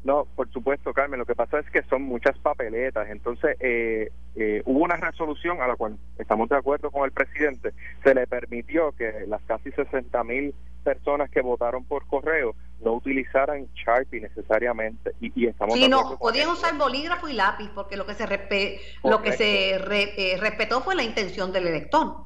No, 0.05 0.27
por 0.35 0.51
supuesto, 0.51 0.95
Carmen. 0.95 1.19
Lo 1.19 1.27
que 1.27 1.35
pasa 1.35 1.59
es 1.59 1.69
que 1.71 1.83
son 1.83 2.03
muchas 2.03 2.39
papeletas. 2.39 3.11
Entonces, 3.11 3.57
eh, 3.61 4.11
eh, 4.37 4.63
hubo 4.65 4.85
una 4.85 4.97
resolución 4.97 5.61
a 5.61 5.67
la 5.67 5.77
cual 5.77 5.99
estamos 6.17 6.49
de 6.49 6.57
acuerdo 6.57 6.91
con 6.91 7.05
el 7.05 7.13
presidente. 7.13 7.75
Se 8.03 8.15
le 8.15 8.27
permitió 8.27 8.93
que 8.93 9.27
las 9.27 9.43
casi 9.43 9.71
60 9.73 10.25
mil 10.25 10.55
personas 10.85 11.31
que 11.31 11.43
votaron 11.43 11.85
por 11.85 12.07
correo 12.07 12.55
no 12.83 12.95
utilizaran 12.95 13.69
Sharpie 13.75 14.21
necesariamente. 14.21 15.13
Y, 15.21 15.47
estamos 15.47 15.75
sí, 15.75 15.89
no, 15.89 16.19
podían 16.19 16.51
usar 16.51 16.77
bolígrafo 16.77 17.29
y 17.29 17.35
lápiz, 17.35 17.71
porque 17.75 17.97
lo 17.97 18.07
que 18.07 18.15
se, 18.15 18.81
lo 19.05 19.23
que 19.23 19.33
se 19.33 19.75
eh, 19.75 20.37
respetó 20.39 20.81
fue 20.81 20.95
la 20.95 21.03
intención 21.03 21.53
del 21.53 21.67
elector. 21.67 22.17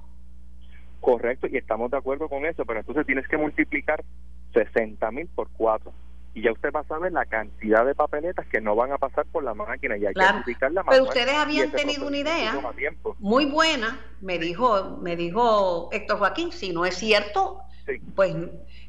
Correcto, 1.00 1.46
y 1.50 1.56
estamos 1.56 1.90
de 1.90 1.98
acuerdo 1.98 2.28
con 2.28 2.46
eso, 2.46 2.64
pero 2.64 2.80
entonces 2.80 3.04
tienes 3.04 3.28
que 3.28 3.36
multiplicar 3.36 4.02
60 4.54 5.10
mil 5.10 5.28
por 5.28 5.48
4 5.56 5.92
y 6.34 6.42
ya 6.42 6.52
usted 6.52 6.72
va 6.72 6.80
a 6.80 6.84
saber 6.84 7.12
la 7.12 7.24
cantidad 7.26 7.86
de 7.86 7.94
papeletas 7.94 8.46
que 8.48 8.60
no 8.60 8.74
van 8.74 8.92
a 8.92 8.98
pasar 8.98 9.24
por 9.26 9.44
la 9.44 9.54
máquina 9.54 9.96
y 9.96 10.04
hay 10.04 10.14
que 10.14 10.20
la 10.20 10.82
Pero 10.90 11.04
ustedes 11.04 11.34
habían 11.34 11.70
tenido 11.70 12.08
una 12.08 12.18
idea 12.18 12.60
muy 13.20 13.46
buena, 13.46 14.00
me 14.20 14.38
dijo, 14.38 14.98
me 15.00 15.14
dijo 15.14 15.88
Héctor 15.92 16.18
Joaquín, 16.18 16.50
si 16.50 16.72
no 16.72 16.84
es 16.84 16.96
cierto, 16.96 17.60
pues 18.14 18.34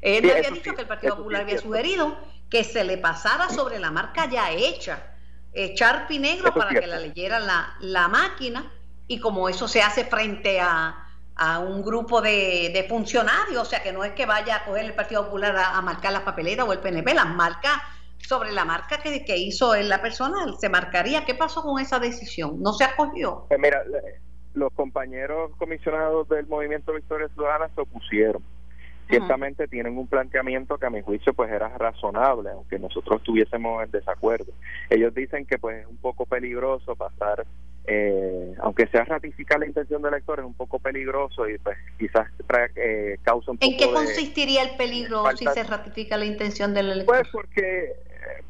él 0.00 0.22
me 0.22 0.32
había 0.32 0.50
dicho 0.50 0.74
que 0.74 0.82
el 0.82 0.88
Partido 0.88 1.16
Popular 1.16 1.42
había 1.42 1.58
sugerido 1.58 2.16
que 2.48 2.64
se 2.64 2.84
le 2.84 2.98
pasara 2.98 3.48
sobre 3.48 3.78
la 3.78 3.90
marca 3.90 4.28
ya 4.30 4.52
hecha, 4.52 5.14
echar 5.52 6.06
pinegro 6.06 6.54
para 6.54 6.78
que 6.78 6.86
la 6.86 6.98
leyera 6.98 7.40
la, 7.40 7.76
la 7.80 8.08
máquina 8.08 8.70
y 9.08 9.20
como 9.20 9.48
eso 9.48 9.68
se 9.68 9.82
hace 9.82 10.04
frente 10.04 10.60
a 10.60 11.06
a 11.36 11.58
un 11.58 11.82
grupo 11.82 12.22
de, 12.22 12.84
funcionarios, 12.88 13.60
o 13.60 13.64
sea 13.64 13.82
que 13.82 13.92
no 13.92 14.04
es 14.04 14.12
que 14.12 14.24
vaya 14.24 14.56
a 14.56 14.64
coger 14.64 14.86
el 14.86 14.94
Partido 14.94 15.24
Popular 15.26 15.54
a, 15.56 15.80
marcar 15.82 16.12
las 16.12 16.22
papeletas 16.22 16.66
o 16.66 16.72
el 16.72 16.78
PNP, 16.78 17.14
las 17.14 17.28
marca 17.28 17.82
sobre 18.18 18.52
la 18.52 18.64
marca 18.64 18.98
que, 19.02 19.24
que 19.24 19.36
hizo 19.36 19.76
la 19.76 20.00
persona, 20.00 20.36
se 20.58 20.70
marcaría. 20.70 21.24
¿Qué 21.26 21.34
pasó 21.34 21.62
con 21.62 21.78
esa 21.80 21.98
decisión? 21.98 22.62
¿No 22.62 22.72
se 22.72 22.84
acogió? 22.84 23.44
Pues 23.48 23.60
mira, 23.60 23.84
los 24.54 24.72
compañeros 24.72 25.52
comisionados 25.58 26.26
del 26.30 26.46
Movimiento 26.46 26.94
Victoria 26.94 27.28
Ciudadana 27.28 27.68
se 27.74 27.82
opusieron. 27.82 28.42
Ciertamente 29.08 29.68
tienen 29.68 29.96
un 29.98 30.06
planteamiento 30.06 30.78
que 30.78 30.86
a 30.86 30.90
mi 30.90 31.00
juicio 31.00 31.32
pues 31.32 31.50
era 31.50 31.68
razonable, 31.68 32.50
aunque 32.50 32.78
nosotros 32.78 33.18
estuviésemos 33.20 33.84
en 33.84 33.90
desacuerdo. 33.90 34.52
Ellos 34.90 35.14
dicen 35.14 35.46
que 35.46 35.58
pues 35.58 35.82
es 35.82 35.86
un 35.86 35.98
poco 35.98 36.26
peligroso 36.26 36.96
pasar 36.96 37.46
eh, 37.88 38.54
aunque 38.62 38.88
sea 38.88 39.04
ratificar 39.04 39.60
la 39.60 39.66
intención 39.66 40.02
del 40.02 40.14
elector, 40.14 40.40
es 40.40 40.44
un 40.44 40.54
poco 40.54 40.80
peligroso 40.80 41.48
y 41.48 41.56
pues 41.58 41.78
quizás 41.98 42.28
eh, 42.74 43.18
causa 43.22 43.52
un 43.52 43.58
poco 43.58 43.70
¿En 43.70 43.78
qué 43.78 43.92
consistiría 43.92 44.64
el 44.64 44.76
peligro 44.76 45.24
si 45.36 45.46
se 45.46 45.62
ratifica 45.62 46.16
la 46.16 46.24
intención 46.24 46.74
del 46.74 46.90
elector? 46.90 47.18
Pues 47.18 47.28
porque, 47.30 47.92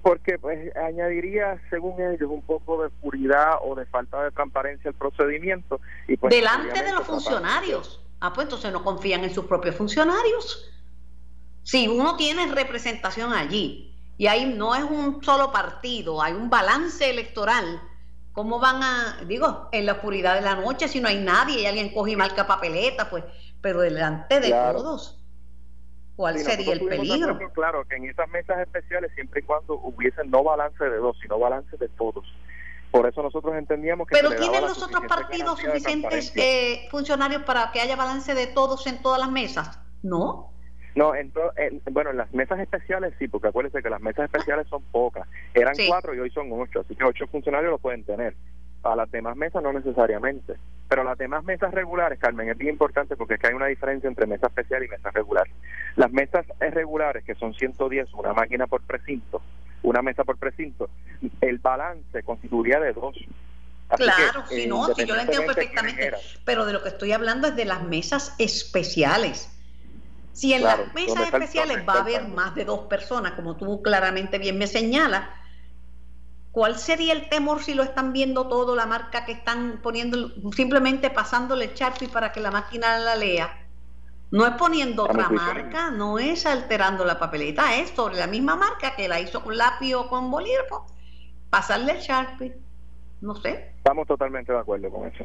porque 0.00 0.38
pues, 0.38 0.74
añadiría, 0.76 1.60
según 1.68 2.00
ellos, 2.00 2.30
un 2.30 2.40
poco 2.40 2.80
de 2.80 2.86
oscuridad 2.86 3.56
o 3.62 3.74
de 3.74 3.84
falta 3.84 4.24
de 4.24 4.30
transparencia 4.30 4.88
al 4.88 4.94
procedimiento. 4.94 5.82
y 6.08 6.16
pues, 6.16 6.34
Delante 6.34 6.82
de 6.82 6.92
los 6.92 7.06
funcionarios. 7.06 8.02
Ah, 8.20 8.32
pues 8.32 8.46
entonces 8.46 8.72
no 8.72 8.82
confían 8.82 9.24
en 9.24 9.34
sus 9.34 9.46
propios 9.46 9.74
funcionarios. 9.76 10.70
Si 11.62 11.88
uno 11.88 12.16
tiene 12.16 12.46
representación 12.54 13.32
allí 13.32 13.94
y 14.16 14.26
ahí 14.26 14.46
no 14.46 14.74
es 14.74 14.84
un 14.84 15.22
solo 15.22 15.52
partido, 15.52 16.22
hay 16.22 16.32
un 16.32 16.48
balance 16.48 17.08
electoral 17.08 17.80
¿Cómo 18.36 18.60
van 18.60 18.82
a, 18.82 19.24
digo, 19.24 19.70
en 19.72 19.86
la 19.86 19.92
oscuridad 19.92 20.34
de 20.34 20.42
la 20.42 20.56
noche, 20.56 20.88
si 20.88 21.00
no 21.00 21.08
hay 21.08 21.24
nadie 21.24 21.62
y 21.62 21.64
alguien 21.64 21.88
coge 21.88 22.10
y 22.10 22.16
marca 22.16 22.46
papeleta, 22.46 23.08
pues, 23.08 23.24
pero 23.62 23.80
delante 23.80 24.40
de 24.40 24.50
todos? 24.50 25.18
¿Cuál 26.16 26.38
sería 26.40 26.74
el 26.74 26.86
peligro? 26.86 27.38
Claro, 27.54 27.86
que 27.86 27.96
en 27.96 28.04
esas 28.04 28.28
mesas 28.28 28.58
especiales, 28.58 29.10
siempre 29.14 29.40
y 29.40 29.42
cuando 29.42 29.76
hubiesen 29.76 30.30
no 30.30 30.44
balance 30.44 30.84
de 30.84 30.98
dos, 30.98 31.16
sino 31.22 31.38
balance 31.38 31.78
de 31.78 31.88
todos. 31.88 32.26
Por 32.96 33.06
eso 33.06 33.22
nosotros 33.22 33.54
entendíamos 33.56 34.08
que... 34.08 34.16
Pero 34.16 34.30
¿tienen 34.30 34.62
los 34.62 34.82
otros 34.82 35.04
partidos 35.06 35.58
suficientes 35.60 36.32
eh, 36.36 36.88
funcionarios 36.90 37.42
para 37.42 37.70
que 37.70 37.80
haya 37.80 37.94
balance 37.94 38.34
de 38.34 38.46
todos 38.46 38.86
en 38.86 39.02
todas 39.02 39.20
las 39.20 39.30
mesas? 39.30 39.78
¿No? 40.02 40.50
No, 40.94 41.14
en 41.14 41.30
bueno, 41.90 42.10
en 42.10 42.16
las 42.16 42.32
mesas 42.32 42.58
especiales 42.58 43.12
sí, 43.18 43.28
porque 43.28 43.48
acuérdense 43.48 43.82
que 43.82 43.90
las 43.90 44.00
mesas 44.00 44.24
especiales 44.24 44.66
son 44.68 44.82
pocas. 44.84 45.28
Eran 45.52 45.74
cuatro 45.86 46.14
y 46.14 46.20
hoy 46.20 46.30
son 46.30 46.48
ocho, 46.52 46.80
así 46.80 46.96
que 46.96 47.04
ocho 47.04 47.26
funcionarios 47.26 47.70
lo 47.70 47.78
pueden 47.78 48.02
tener. 48.04 48.34
A 48.82 48.96
las 48.96 49.10
demás 49.10 49.36
mesas 49.36 49.62
no 49.62 49.74
necesariamente. 49.74 50.54
Pero 50.88 51.04
las 51.04 51.18
demás 51.18 51.44
mesas 51.44 51.74
regulares, 51.74 52.18
Carmen, 52.18 52.48
es 52.48 52.56
bien 52.56 52.70
importante 52.70 53.14
porque 53.14 53.34
es 53.34 53.40
que 53.40 53.48
hay 53.48 53.54
una 53.54 53.66
diferencia 53.66 54.08
entre 54.08 54.26
mesa 54.26 54.46
especial 54.46 54.84
y 54.84 54.88
mesa 54.88 55.10
regular. 55.10 55.46
Las 55.96 56.10
mesas 56.12 56.46
regulares, 56.60 57.24
que 57.24 57.34
son 57.34 57.52
110, 57.52 58.14
una 58.14 58.32
máquina 58.32 58.66
por 58.66 58.80
precinto, 58.80 59.42
una 59.82 60.02
mesa 60.02 60.24
por 60.24 60.36
precinto, 60.38 60.90
el 61.40 61.58
balance 61.58 62.22
constituiría 62.22 62.80
de 62.80 62.92
dos. 62.92 63.16
claro, 63.96 64.44
si 64.48 64.66
no, 64.66 64.94
si 64.94 65.06
yo 65.06 65.14
lo 65.14 65.20
entiendo 65.20 65.46
perfectamente, 65.46 66.12
pero 66.44 66.66
de 66.66 66.72
lo 66.72 66.82
que 66.82 66.88
estoy 66.90 67.12
hablando 67.12 67.48
es 67.48 67.56
de 67.56 67.64
las 67.64 67.82
mesas 67.82 68.34
especiales 68.38 69.52
si 70.36 70.52
en 70.52 70.64
las 70.64 70.92
mesas 70.92 71.32
especiales 71.32 71.78
va 71.88 71.94
a 71.94 72.00
haber 72.00 72.28
más 72.28 72.54
de 72.54 72.66
dos 72.66 72.80
personas, 72.88 73.32
como 73.32 73.56
tú 73.56 73.80
claramente 73.80 74.38
bien 74.38 74.58
me 74.58 74.66
señalas, 74.66 75.30
¿cuál 76.52 76.78
sería 76.78 77.14
el 77.14 77.30
temor 77.30 77.62
si 77.62 77.72
lo 77.72 77.82
están 77.82 78.12
viendo 78.12 78.46
todo, 78.46 78.76
la 78.76 78.84
marca 78.84 79.24
que 79.24 79.32
están 79.32 79.80
poniendo, 79.82 80.30
simplemente 80.54 81.08
pasándole 81.08 81.64
el 81.64 81.74
Sharpie 81.74 82.08
para 82.08 82.32
que 82.32 82.40
la 82.40 82.50
máquina 82.50 82.98
la 82.98 83.16
lea? 83.16 83.65
No 84.36 84.46
es 84.46 84.52
poniendo 84.52 85.04
otra 85.04 85.28
marca, 85.28 85.90
no 85.90 86.18
es 86.18 86.46
alterando 86.46 87.04
la 87.04 87.18
papeleta, 87.18 87.76
es 87.76 87.90
sobre 87.90 88.16
la 88.16 88.26
misma 88.26 88.56
marca 88.56 88.94
que 88.94 89.08
la 89.08 89.20
hizo 89.20 89.42
con 89.42 89.56
lápiz 89.56 89.94
o 89.94 90.08
con 90.08 90.30
bolígrafo, 90.30 90.86
pasarle 91.50 91.92
el 91.92 92.00
Sharpie 92.00 92.66
no 93.20 93.34
sé. 93.34 93.72
Estamos 93.78 94.06
totalmente 94.06 94.52
de 94.52 94.58
acuerdo 94.58 94.90
con 94.90 95.08
eso. 95.08 95.24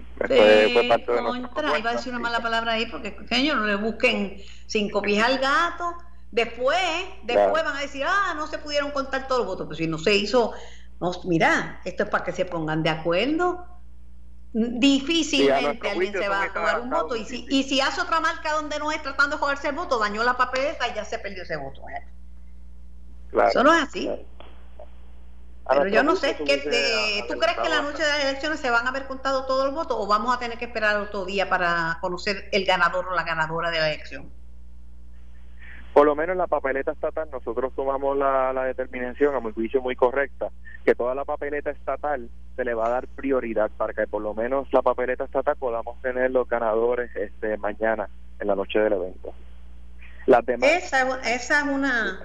no 1.21 1.35
entra, 1.35 1.77
iba 1.77 1.89
a 1.89 1.93
decir 1.93 2.13
una 2.13 2.21
mala 2.21 2.39
palabra 2.39 2.73
ahí 2.73 2.85
porque 2.85 3.15
señor, 3.27 3.57
no 3.57 3.65
le 3.65 3.75
busquen 3.75 4.37
sin 4.67 4.89
copiar 4.89 5.31
al 5.31 5.39
gato. 5.39 5.95
Después, 6.31 6.77
después 7.23 7.63
van 7.63 7.75
a 7.75 7.81
decir, 7.81 8.05
ah, 8.07 8.33
no 8.35 8.47
se 8.47 8.57
pudieron 8.57 8.91
contar 8.91 9.27
todos 9.27 9.39
los 9.39 9.47
votos. 9.47 9.67
Pero 9.67 9.77
si 9.77 9.87
no 9.87 9.97
se 9.97 10.15
hizo, 10.15 10.53
no, 10.99 11.11
mira, 11.25 11.81
esto 11.83 12.03
es 12.03 12.09
para 12.09 12.23
que 12.23 12.31
se 12.31 12.45
pongan 12.45 12.83
de 12.83 12.89
acuerdo. 12.89 13.65
Difícilmente 14.53 15.89
alguien 15.89 16.11
se 16.11 16.27
va 16.27 16.43
a 16.43 16.49
jugar 16.49 16.81
un 16.81 16.89
voto. 16.89 17.15
Y 17.15 17.25
si, 17.25 17.45
y 17.49 17.63
si 17.63 17.79
hace 17.79 18.01
otra 18.01 18.19
marca 18.19 18.51
donde 18.53 18.77
no 18.79 18.91
es 18.91 19.01
tratando 19.01 19.37
de 19.37 19.39
jugarse 19.39 19.69
el 19.69 19.75
voto, 19.75 19.97
dañó 19.97 20.23
la 20.23 20.35
papeleta 20.35 20.87
y 20.89 20.93
ya 20.93 21.05
se 21.05 21.19
perdió 21.19 21.43
ese 21.43 21.55
voto. 21.55 21.81
¿eh? 21.89 22.05
Eso 23.47 23.63
no 23.63 23.73
es 23.73 23.83
así. 23.83 24.09
Pero 25.67 25.87
yo 25.87 26.03
no 26.03 26.15
sé, 26.17 26.35
que 26.35 27.23
¿tú 27.29 27.37
crees 27.37 27.57
que 27.57 27.69
la 27.69 27.81
noche 27.81 28.03
de 28.03 28.09
las 28.09 28.23
elecciones 28.25 28.59
se 28.59 28.69
van 28.69 28.85
a 28.87 28.89
haber 28.89 29.07
contado 29.07 29.45
todos 29.45 29.65
los 29.65 29.73
votos 29.73 29.95
o 29.99 30.05
vamos 30.05 30.35
a 30.35 30.39
tener 30.39 30.57
que 30.57 30.65
esperar 30.65 30.97
otro 30.97 31.23
día 31.23 31.49
para 31.49 31.97
conocer 32.01 32.49
el 32.51 32.65
ganador 32.65 33.07
o 33.07 33.15
la 33.15 33.23
ganadora 33.23 33.71
de 33.71 33.79
la 33.79 33.93
elección? 33.93 34.40
Por 35.93 36.05
lo 36.05 36.15
menos 36.15 36.33
en 36.33 36.37
la 36.37 36.47
papeleta 36.47 36.93
estatal 36.93 37.29
nosotros 37.31 37.73
tomamos 37.75 38.17
la, 38.17 38.63
determinación, 38.63 39.35
a 39.35 39.41
mi 39.41 39.51
juicio 39.51 39.81
muy 39.81 39.95
correcta, 39.95 40.49
que 40.85 40.95
toda 40.95 41.13
la 41.13 41.25
papeleta 41.25 41.69
estatal 41.71 42.29
se 42.55 42.63
le 42.63 42.73
va 42.73 42.87
a 42.87 42.91
dar 42.91 43.07
prioridad 43.07 43.69
para 43.75 43.93
que 43.93 44.07
por 44.07 44.21
lo 44.21 44.33
menos 44.33 44.71
la 44.71 44.81
papeleta 44.81 45.25
estatal 45.25 45.55
podamos 45.57 46.01
tener 46.01 46.31
los 46.31 46.47
ganadores 46.47 47.13
este 47.15 47.57
mañana 47.57 48.09
en 48.39 48.47
la 48.47 48.55
noche 48.55 48.79
del 48.79 48.93
evento. 48.93 49.33
Esa, 50.61 51.19
esa, 51.29 51.59
es 51.59 51.65
una 51.65 52.19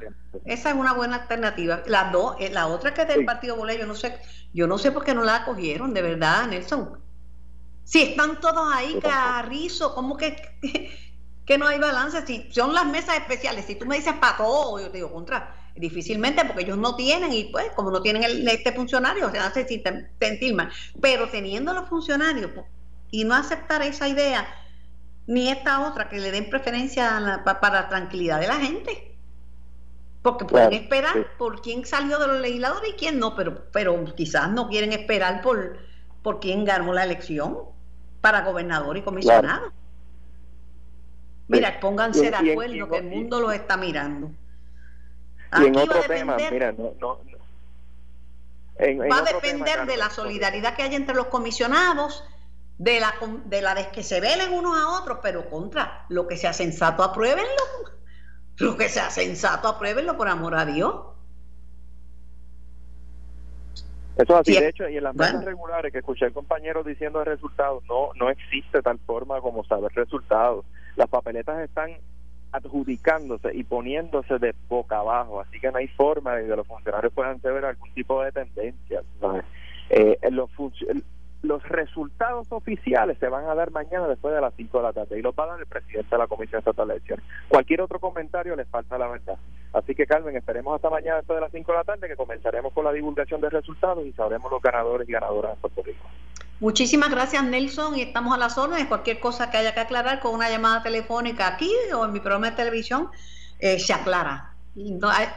esa 0.44 0.70
es 0.70 0.76
una 0.76 0.92
buena 0.92 1.16
alternativa. 1.16 1.82
La 1.87 2.11
dos, 2.11 2.37
eh, 2.38 2.50
la 2.52 2.68
otra 2.68 2.94
que 2.94 3.02
es 3.02 3.08
del 3.08 3.25
Partido 3.25 3.54
Popular, 3.54 3.76
yo 3.78 3.87
no 3.87 3.94
sé, 3.94 4.16
yo 4.52 4.66
no 4.66 4.78
sé 4.78 4.92
por 4.92 5.02
qué 5.02 5.14
no 5.14 5.25
la 5.25 5.37
acogieron, 5.37 5.94
de 5.94 6.02
verdad, 6.02 6.46
Nelson. 6.46 7.00
Si 7.85 8.02
están 8.02 8.40
todos 8.40 8.68
ahí, 8.73 8.99
Carrizo, 9.00 9.94
¿cómo 9.94 10.16
que 10.16 10.37
que 11.46 11.56
no 11.56 11.66
hay 11.66 11.78
balance. 11.78 12.26
Si 12.26 12.48
son 12.50 12.74
las 12.74 12.84
mesas 12.86 13.16
especiales, 13.16 13.64
si 13.64 13.76
tú 13.76 13.86
me 13.86 13.96
dices 13.96 14.14
para 14.14 14.36
todo, 14.36 14.78
yo 14.80 14.90
te 14.90 14.98
digo 14.98 15.12
contra. 15.12 15.54
Difícilmente, 15.76 16.44
porque 16.46 16.62
ellos 16.62 16.78
no 16.78 16.96
tienen, 16.96 17.32
y 17.32 17.44
pues, 17.44 17.70
como 17.76 17.90
no 17.90 18.00
tienen 18.00 18.24
el, 18.24 18.48
este 18.48 18.72
funcionario, 18.72 19.30
se 19.30 19.38
hace 19.38 19.66
sentir 20.18 20.54
mal. 20.54 20.70
Pero 21.00 21.28
teniendo 21.28 21.74
los 21.74 21.88
funcionarios 21.88 22.50
y 23.10 23.24
no 23.24 23.34
aceptar 23.34 23.82
esa 23.82 24.08
idea, 24.08 24.48
ni 25.26 25.50
esta 25.50 25.86
otra, 25.86 26.08
que 26.08 26.18
le 26.18 26.30
den 26.30 26.48
preferencia 26.48 27.42
para 27.44 27.82
la 27.82 27.88
tranquilidad 27.88 28.40
de 28.40 28.48
la 28.48 28.56
gente. 28.56 29.16
Porque 30.22 30.46
pueden 30.46 30.72
esperar 30.72 31.36
por 31.38 31.60
quién 31.60 31.84
salió 31.84 32.18
de 32.18 32.26
los 32.26 32.40
legisladores 32.40 32.90
y 32.90 32.94
quién 32.94 33.18
no, 33.18 33.36
pero, 33.36 33.70
pero 33.70 34.02
quizás 34.16 34.50
no 34.50 34.68
quieren 34.68 34.92
esperar 34.92 35.42
por, 35.42 35.78
por 36.22 36.40
quién 36.40 36.64
ganó 36.64 36.92
la 36.94 37.04
elección 37.04 37.58
para 38.22 38.40
gobernador 38.40 38.96
y 38.96 39.02
comisionado. 39.02 39.72
Mira, 41.48 41.78
pónganse 41.80 42.30
de 42.30 42.36
acuerdo 42.36 42.88
que 42.88 42.98
el 42.98 43.04
mundo 43.04 43.40
los 43.40 43.54
está 43.54 43.76
mirando. 43.76 44.30
y 45.60 45.64
en 45.64 45.76
otro 45.76 46.02
tema, 46.02 46.36
mira, 46.50 46.72
no, 46.72 46.94
no, 47.00 47.20
va 48.78 49.18
a 49.18 49.22
depender 49.22 49.86
de 49.86 49.96
la 49.96 50.10
solidaridad 50.10 50.74
que 50.74 50.82
hay 50.82 50.94
entre 50.94 51.14
los 51.14 51.26
comisionados, 51.26 52.24
de 52.78 53.00
la 53.00 53.14
de 53.46 53.62
la 53.62 53.74
de 53.74 53.88
que 53.90 54.02
se 54.02 54.20
velen 54.20 54.52
unos 54.52 54.76
a 54.76 55.00
otros, 55.00 55.18
pero 55.22 55.48
contra 55.48 56.04
lo 56.08 56.26
que 56.26 56.36
sea 56.36 56.52
sensato, 56.52 57.02
apruébenlo. 57.02 57.46
Lo 58.58 58.76
que 58.76 58.88
sea 58.88 59.10
sensato, 59.10 59.68
apruébenlo 59.68 60.16
por 60.16 60.28
amor 60.28 60.54
a 60.54 60.64
Dios. 60.64 60.94
Eso 64.16 64.32
es 64.32 64.40
así, 64.40 64.58
de 64.58 64.68
hecho, 64.68 64.88
y 64.88 64.96
en 64.96 65.04
las 65.04 65.14
mesas 65.14 65.44
regulares 65.44 65.92
que 65.92 65.98
escuché 65.98 66.24
el 66.24 66.32
compañero 66.32 66.82
diciendo 66.82 67.18
de 67.18 67.26
resultados, 67.26 67.84
no, 67.86 68.14
no 68.14 68.30
existe 68.30 68.80
tal 68.80 68.98
forma 69.00 69.42
como 69.42 69.62
saber 69.64 69.92
resultados. 69.94 70.64
Las 70.96 71.08
papeletas 71.08 71.60
están 71.60 71.92
adjudicándose 72.52 73.54
y 73.54 73.64
poniéndose 73.64 74.38
de 74.38 74.54
boca 74.68 74.98
abajo, 74.98 75.40
así 75.40 75.60
que 75.60 75.70
no 75.70 75.78
hay 75.78 75.88
forma 75.88 76.36
de 76.36 76.46
que 76.46 76.56
los 76.56 76.66
funcionarios 76.66 77.12
puedan 77.12 77.40
ver 77.42 77.64
algún 77.64 77.92
tipo 77.92 78.22
de 78.22 78.32
tendencia. 78.32 79.02
Eh, 79.90 80.18
los, 80.30 80.50
los 81.42 81.62
resultados 81.68 82.50
oficiales 82.50 83.18
se 83.18 83.28
van 83.28 83.44
a 83.44 83.54
dar 83.54 83.70
mañana 83.70 84.08
después 84.08 84.34
de 84.34 84.40
las 84.40 84.54
5 84.54 84.78
de 84.78 84.82
la 84.82 84.92
tarde 84.92 85.18
y 85.18 85.22
los 85.22 85.34
va 85.34 85.44
a 85.44 85.48
dar 85.48 85.60
el 85.60 85.66
presidente 85.66 86.08
de 86.10 86.18
la 86.18 86.26
Comisión 86.26 86.58
Estatal 86.58 86.88
de 86.88 86.94
Elecciones. 86.94 87.24
Cualquier 87.48 87.82
otro 87.82 88.00
comentario 88.00 88.56
les 88.56 88.68
falta 88.68 88.98
la 88.98 89.08
verdad. 89.08 89.36
Así 89.72 89.94
que, 89.94 90.06
Carmen, 90.06 90.36
esperemos 90.36 90.74
hasta 90.74 90.90
mañana 90.90 91.18
después 91.18 91.36
de 91.36 91.42
las 91.42 91.52
5 91.52 91.72
de 91.72 91.78
la 91.78 91.84
tarde 91.84 92.08
que 92.08 92.16
comenzaremos 92.16 92.72
con 92.72 92.84
la 92.84 92.92
divulgación 92.92 93.40
de 93.40 93.50
resultados 93.50 94.04
y 94.06 94.12
sabremos 94.12 94.50
los 94.50 94.62
ganadores 94.62 95.08
y 95.08 95.12
ganadoras 95.12 95.54
de 95.54 95.60
Puerto 95.60 95.82
Rico. 95.82 96.06
Muchísimas 96.58 97.10
gracias, 97.10 97.44
Nelson, 97.44 97.98
y 97.98 98.02
estamos 98.02 98.34
a 98.34 98.38
las 98.38 98.56
órdenes. 98.56 98.86
Cualquier 98.86 99.20
cosa 99.20 99.50
que 99.50 99.58
haya 99.58 99.75
que 99.75 99.80
aclarar 99.80 100.20
con 100.20 100.34
una 100.34 100.48
llamada 100.48 100.82
telefónica 100.82 101.46
aquí 101.46 101.70
o 101.94 102.04
en 102.04 102.12
mi 102.12 102.20
programa 102.20 102.50
de 102.50 102.56
televisión, 102.56 103.10
eh, 103.58 103.78
se 103.78 103.92
aclara. 103.92 104.54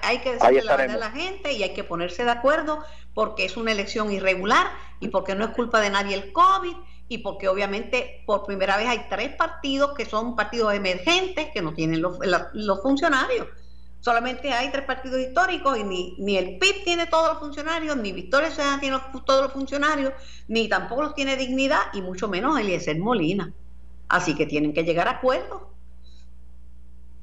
hay, 0.01 0.19
que 0.19 0.33
decirle 0.33 0.63
la 0.63 0.77
verdad 0.77 0.95
a 0.95 0.99
la 0.99 1.11
gente 1.11 1.53
y 1.53 1.63
hay 1.63 1.73
que 1.73 1.83
ponerse 1.83 2.23
de 2.23 2.31
acuerdo 2.31 2.83
porque 3.13 3.45
es 3.45 3.57
una 3.57 3.71
elección 3.71 4.11
irregular 4.11 4.67
y 4.99 5.09
porque 5.09 5.35
no 5.35 5.45
es 5.45 5.51
culpa 5.51 5.81
de 5.81 5.89
nadie 5.89 6.15
el 6.15 6.31
COVID 6.31 6.75
y 7.09 7.17
porque 7.19 7.49
obviamente 7.49 8.23
por 8.25 8.45
primera 8.45 8.77
vez 8.77 8.87
hay 8.87 9.07
tres 9.09 9.35
partidos 9.35 9.93
que 9.97 10.05
son 10.05 10.35
partidos 10.35 10.73
emergentes 10.73 11.49
que 11.53 11.61
no 11.61 11.73
tienen 11.73 12.01
los, 12.01 12.17
los 12.53 12.81
funcionarios. 12.81 13.47
Solamente 14.01 14.51
hay 14.53 14.71
tres 14.71 14.85
partidos 14.85 15.19
históricos 15.19 15.77
y 15.77 15.83
ni, 15.83 16.15
ni 16.19 16.37
el 16.37 16.57
PIB 16.57 16.83
tiene 16.85 17.07
todos 17.07 17.29
los 17.29 17.39
funcionarios, 17.39 17.97
ni 17.97 18.13
Victoria 18.13 18.49
Ciudadana 18.49 18.79
tiene 18.79 18.97
todos 19.25 19.43
los 19.43 19.51
funcionarios, 19.51 20.13
ni 20.47 20.69
tampoco 20.69 21.03
los 21.03 21.15
tiene 21.15 21.35
dignidad 21.35 21.81
y 21.93 22.01
mucho 22.01 22.29
menos 22.29 22.57
Eliezer 22.57 22.97
Molina. 22.97 23.53
Así 24.07 24.35
que 24.35 24.45
tienen 24.45 24.73
que 24.73 24.83
llegar 24.83 25.07
a 25.07 25.11
acuerdos. 25.11 25.63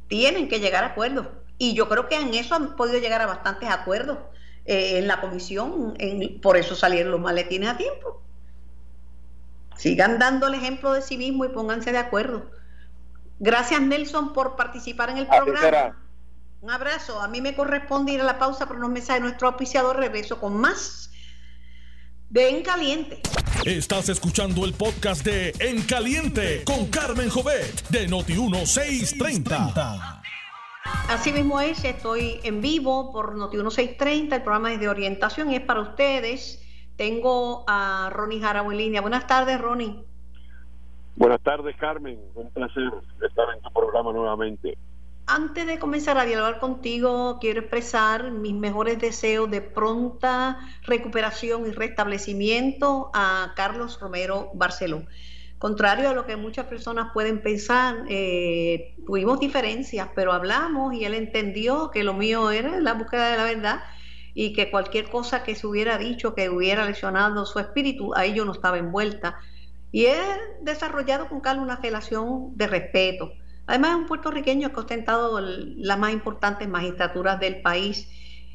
Tienen 0.08 0.48
que 0.48 0.60
llegar 0.60 0.84
a 0.84 0.88
acuerdos. 0.88 1.28
Y 1.58 1.74
yo 1.74 1.88
creo 1.88 2.08
que 2.08 2.16
en 2.16 2.34
eso 2.34 2.54
han 2.54 2.76
podido 2.76 2.98
llegar 2.98 3.22
a 3.22 3.26
bastantes 3.26 3.70
acuerdos 3.70 4.18
eh, 4.66 4.98
en 4.98 5.08
la 5.08 5.20
comisión, 5.20 5.94
en, 5.98 6.40
por 6.40 6.56
eso 6.56 6.74
salieron 6.74 7.10
los 7.10 7.20
maletines 7.20 7.70
a 7.70 7.76
tiempo. 7.78 8.22
Sigan 9.76 10.18
dando 10.18 10.46
el 10.46 10.54
ejemplo 10.54 10.92
de 10.92 11.02
civismo 11.02 11.44
y 11.46 11.48
pónganse 11.48 11.92
de 11.92 11.98
acuerdo. 11.98 12.50
Gracias 13.38 13.80
Nelson 13.80 14.32
por 14.32 14.56
participar 14.56 15.10
en 15.10 15.18
el 15.18 15.26
programa. 15.26 16.05
Un 16.60 16.70
abrazo. 16.70 17.20
A 17.20 17.28
mí 17.28 17.40
me 17.40 17.54
corresponde 17.54 18.12
ir 18.12 18.20
a 18.20 18.24
la 18.24 18.38
pausa 18.38 18.66
por 18.66 18.76
unos 18.76 18.90
mensajes 18.90 19.22
de 19.22 19.28
nuestro 19.28 19.48
auspiciador. 19.48 19.96
Regreso 19.96 20.40
con 20.40 20.56
más 20.56 21.10
de 22.30 22.50
En 22.50 22.62
Caliente. 22.62 23.20
Estás 23.64 24.08
escuchando 24.08 24.64
el 24.64 24.74
podcast 24.74 25.24
de 25.24 25.52
En 25.60 25.82
Caliente 25.82 26.62
con 26.64 26.86
Carmen 26.86 27.28
Jovet 27.28 27.88
de 27.88 28.08
Noti1630. 28.08 30.22
Así 31.08 31.32
mismo 31.32 31.60
es, 31.60 31.84
estoy 31.84 32.40
en 32.44 32.60
vivo 32.60 33.12
por 33.12 33.36
Noti1630, 33.36 34.34
el 34.34 34.42
programa 34.42 34.72
es 34.72 34.80
de 34.80 34.88
orientación 34.88 35.50
y 35.50 35.56
es 35.56 35.62
para 35.62 35.80
ustedes. 35.80 36.62
Tengo 36.96 37.64
a 37.66 38.10
Ronnie 38.12 38.40
Jarabo 38.40 38.72
en 38.72 38.78
línea. 38.78 39.00
Buenas 39.00 39.26
tardes, 39.26 39.60
Ronnie. 39.60 40.04
Buenas 41.16 41.40
tardes, 41.42 41.76
Carmen. 41.76 42.18
Un 42.34 42.50
placer 42.50 42.90
estar 43.26 43.46
en 43.54 43.62
tu 43.62 43.70
programa 43.72 44.12
nuevamente. 44.12 44.76
Antes 45.28 45.66
de 45.66 45.80
comenzar 45.80 46.18
a 46.18 46.24
dialogar 46.24 46.60
contigo, 46.60 47.38
quiero 47.40 47.58
expresar 47.58 48.30
mis 48.30 48.54
mejores 48.54 49.00
deseos 49.00 49.50
de 49.50 49.60
pronta 49.60 50.56
recuperación 50.82 51.66
y 51.66 51.72
restablecimiento 51.72 53.10
a 53.12 53.52
Carlos 53.56 53.98
Romero 53.98 54.50
Barceló. 54.54 55.04
Contrario 55.58 56.10
a 56.10 56.14
lo 56.14 56.26
que 56.26 56.36
muchas 56.36 56.66
personas 56.66 57.08
pueden 57.12 57.42
pensar, 57.42 58.04
eh, 58.08 58.94
tuvimos 59.04 59.40
diferencias, 59.40 60.10
pero 60.14 60.32
hablamos 60.32 60.94
y 60.94 61.04
él 61.04 61.14
entendió 61.14 61.90
que 61.90 62.04
lo 62.04 62.14
mío 62.14 62.52
era 62.52 62.78
la 62.78 62.94
búsqueda 62.94 63.28
de 63.30 63.36
la 63.36 63.44
verdad 63.44 63.80
y 64.32 64.52
que 64.52 64.70
cualquier 64.70 65.10
cosa 65.10 65.42
que 65.42 65.56
se 65.56 65.66
hubiera 65.66 65.98
dicho 65.98 66.36
que 66.36 66.50
hubiera 66.50 66.84
lesionado 66.84 67.46
su 67.46 67.58
espíritu, 67.58 68.14
ahí 68.14 68.32
yo 68.32 68.44
no 68.44 68.52
estaba 68.52 68.78
envuelta. 68.78 69.40
Y 69.90 70.04
he 70.06 70.20
desarrollado 70.62 71.28
con 71.28 71.40
Carlos 71.40 71.64
una 71.64 71.76
relación 71.76 72.56
de 72.56 72.68
respeto 72.68 73.32
Además 73.66 73.90
es 73.90 73.96
un 73.96 74.06
puertorriqueño 74.06 74.68
que 74.68 74.76
ha 74.76 74.80
ostentado 74.80 75.40
las 75.40 75.98
más 75.98 76.12
importantes 76.12 76.68
magistraturas 76.68 77.40
del 77.40 77.62
país. 77.62 78.08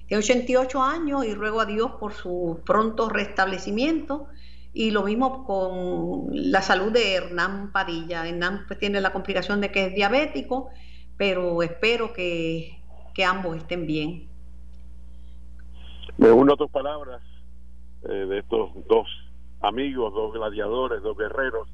Tiene 0.07 0.23
88 0.23 0.81
años 0.81 1.25
y 1.25 1.33
ruego 1.33 1.59
a 1.59 1.65
Dios 1.65 1.91
por 1.99 2.13
su 2.13 2.61
pronto 2.65 3.09
restablecimiento. 3.09 4.27
Y 4.73 4.91
lo 4.91 5.03
mismo 5.03 5.43
con 5.43 6.27
la 6.31 6.61
salud 6.61 6.93
de 6.93 7.15
Hernán 7.15 7.73
Padilla. 7.73 8.25
Hernán 8.25 8.63
pues, 8.67 8.79
tiene 8.79 9.01
la 9.01 9.11
complicación 9.11 9.59
de 9.59 9.69
que 9.69 9.87
es 9.87 9.95
diabético, 9.95 10.69
pero 11.17 11.61
espero 11.61 12.13
que, 12.13 12.77
ambos 13.27 13.57
estén 13.57 13.85
bien. 13.85 14.27
Me 16.17 16.31
uno 16.31 16.53
a 16.53 16.57
tus 16.57 16.71
palabras 16.71 17.21
eh, 18.03 18.11
de 18.11 18.39
estos 18.39 18.71
dos 18.87 19.07
amigos, 19.59 20.11
dos 20.13 20.33
gladiadores, 20.33 21.03
dos 21.03 21.15
guerreros 21.15 21.67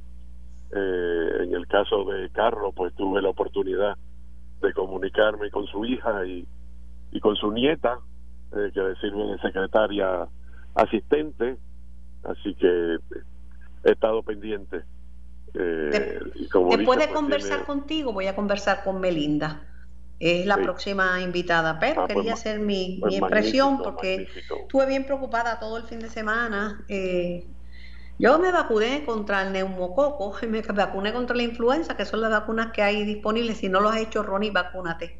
eh, 0.71 1.43
en 1.43 1.53
el 1.53 1.67
caso 1.67 2.03
de 2.05 2.29
Carlos, 2.29 2.73
pues 2.75 2.93
tuve 2.95 3.21
la 3.21 3.29
oportunidad 3.29 3.97
de 4.61 4.73
comunicarme 4.73 5.49
con 5.51 5.65
su 5.67 5.85
hija 5.85 6.25
y, 6.25 6.45
y 7.11 7.19
con 7.19 7.35
su 7.35 7.51
nieta, 7.51 7.99
eh, 8.55 8.71
que 8.73 8.95
sirve 9.01 9.31
de 9.31 9.39
secretaria 9.39 10.27
asistente, 10.75 11.57
así 12.23 12.53
que 12.55 12.97
he 13.83 13.91
estado 13.91 14.23
pendiente. 14.23 14.83
Eh, 15.53 16.19
después 16.31 16.77
de 16.77 16.85
pues, 16.85 17.07
conversar 17.07 17.65
contigo, 17.65 18.13
voy 18.13 18.27
a 18.27 18.35
conversar 18.35 18.83
con 18.83 18.99
Melinda. 18.99 19.63
Es 20.19 20.47
la 20.47 20.57
próxima 20.57 21.21
invitada, 21.21 21.77
pero 21.79 22.01
ah, 22.01 22.05
pues 22.07 22.17
quería 22.17 22.33
hacer 22.33 22.59
mi, 22.59 22.97
pues 22.99 23.11
mi 23.11 23.17
impresión 23.19 23.83
porque 23.83 24.27
estuve 24.63 24.87
bien 24.87 25.05
preocupada 25.05 25.59
todo 25.59 25.77
el 25.77 25.83
fin 25.83 25.99
de 25.99 26.09
semana. 26.09 26.83
Eh, 26.87 27.45
yo 28.19 28.39
me 28.39 28.51
vacuné 28.51 29.05
contra 29.05 29.43
el 29.43 29.53
neumococo 29.53 30.35
y 30.41 30.47
me 30.47 30.61
vacuné 30.61 31.13
contra 31.13 31.35
la 31.35 31.43
influenza, 31.43 31.95
que 31.95 32.05
son 32.05 32.21
las 32.21 32.31
vacunas 32.31 32.71
que 32.71 32.81
hay 32.81 33.03
disponibles. 33.05 33.57
Si 33.57 33.69
no 33.69 33.79
lo 33.79 33.89
has 33.89 33.97
hecho, 33.97 34.23
Ronnie, 34.23 34.51
vacúnate. 34.51 35.19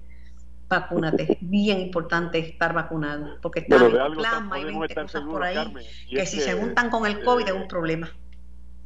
Vacúnate. 0.67 1.31
Es 1.31 1.38
bien 1.41 1.79
importante 1.79 2.39
estar 2.39 2.73
vacunado, 2.73 3.38
porque 3.41 3.62
está 3.62 3.77
el 3.77 3.91
plasma 4.15 4.60
y 4.60 4.65
20 4.65 4.95
cosas 4.95 5.23
por 5.23 5.43
ahí 5.43 5.73
que, 6.10 6.25
si 6.25 6.41
se 6.41 6.53
juntan 6.53 6.89
con 6.89 7.05
el 7.05 7.23
COVID 7.23 7.47
es 7.47 7.53
un 7.53 7.67
problema. 7.67 8.12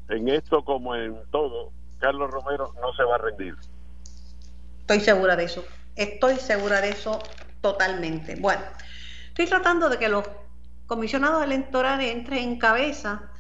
En 0.09 0.27
esto, 0.27 0.63
como 0.63 0.95
en 0.95 1.17
todo, 1.31 1.71
Carlos 1.97 2.29
Romero 2.29 2.73
no 2.81 2.93
se 2.93 3.03
va 3.03 3.15
a 3.15 3.17
rendir. 3.17 3.55
Estoy 4.81 4.99
segura 4.99 5.35
de 5.35 5.45
eso. 5.45 5.65
Estoy 5.95 6.35
segura 6.35 6.81
de 6.81 6.89
eso 6.89 7.19
totalmente. 7.61 8.35
Bueno, 8.35 8.61
estoy 9.29 9.47
tratando 9.47 9.89
de 9.89 9.97
que 9.97 10.09
los 10.09 10.29
comisionados 10.85 11.43
electorales 11.43 12.11
entren 12.11 12.43
en 12.43 12.59
cabeza 12.59 13.31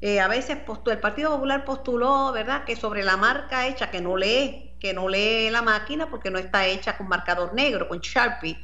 eh, 0.00 0.20
a 0.20 0.28
veces 0.28 0.58
el 0.86 0.98
Partido 0.98 1.32
Popular 1.32 1.64
postuló, 1.64 2.32
¿verdad?, 2.32 2.64
que 2.64 2.76
sobre 2.76 3.02
la 3.02 3.16
marca 3.16 3.66
hecha, 3.66 3.90
que 3.90 4.00
no 4.00 4.16
lee, 4.16 4.72
que 4.78 4.94
no 4.94 5.08
lee 5.08 5.50
la 5.50 5.62
máquina 5.62 6.08
porque 6.08 6.30
no 6.30 6.38
está 6.38 6.66
hecha 6.66 6.96
con 6.96 7.08
marcador 7.08 7.52
negro, 7.54 7.88
con 7.88 7.98
Sharpie, 7.98 8.56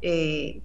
eh, 0.00 0.60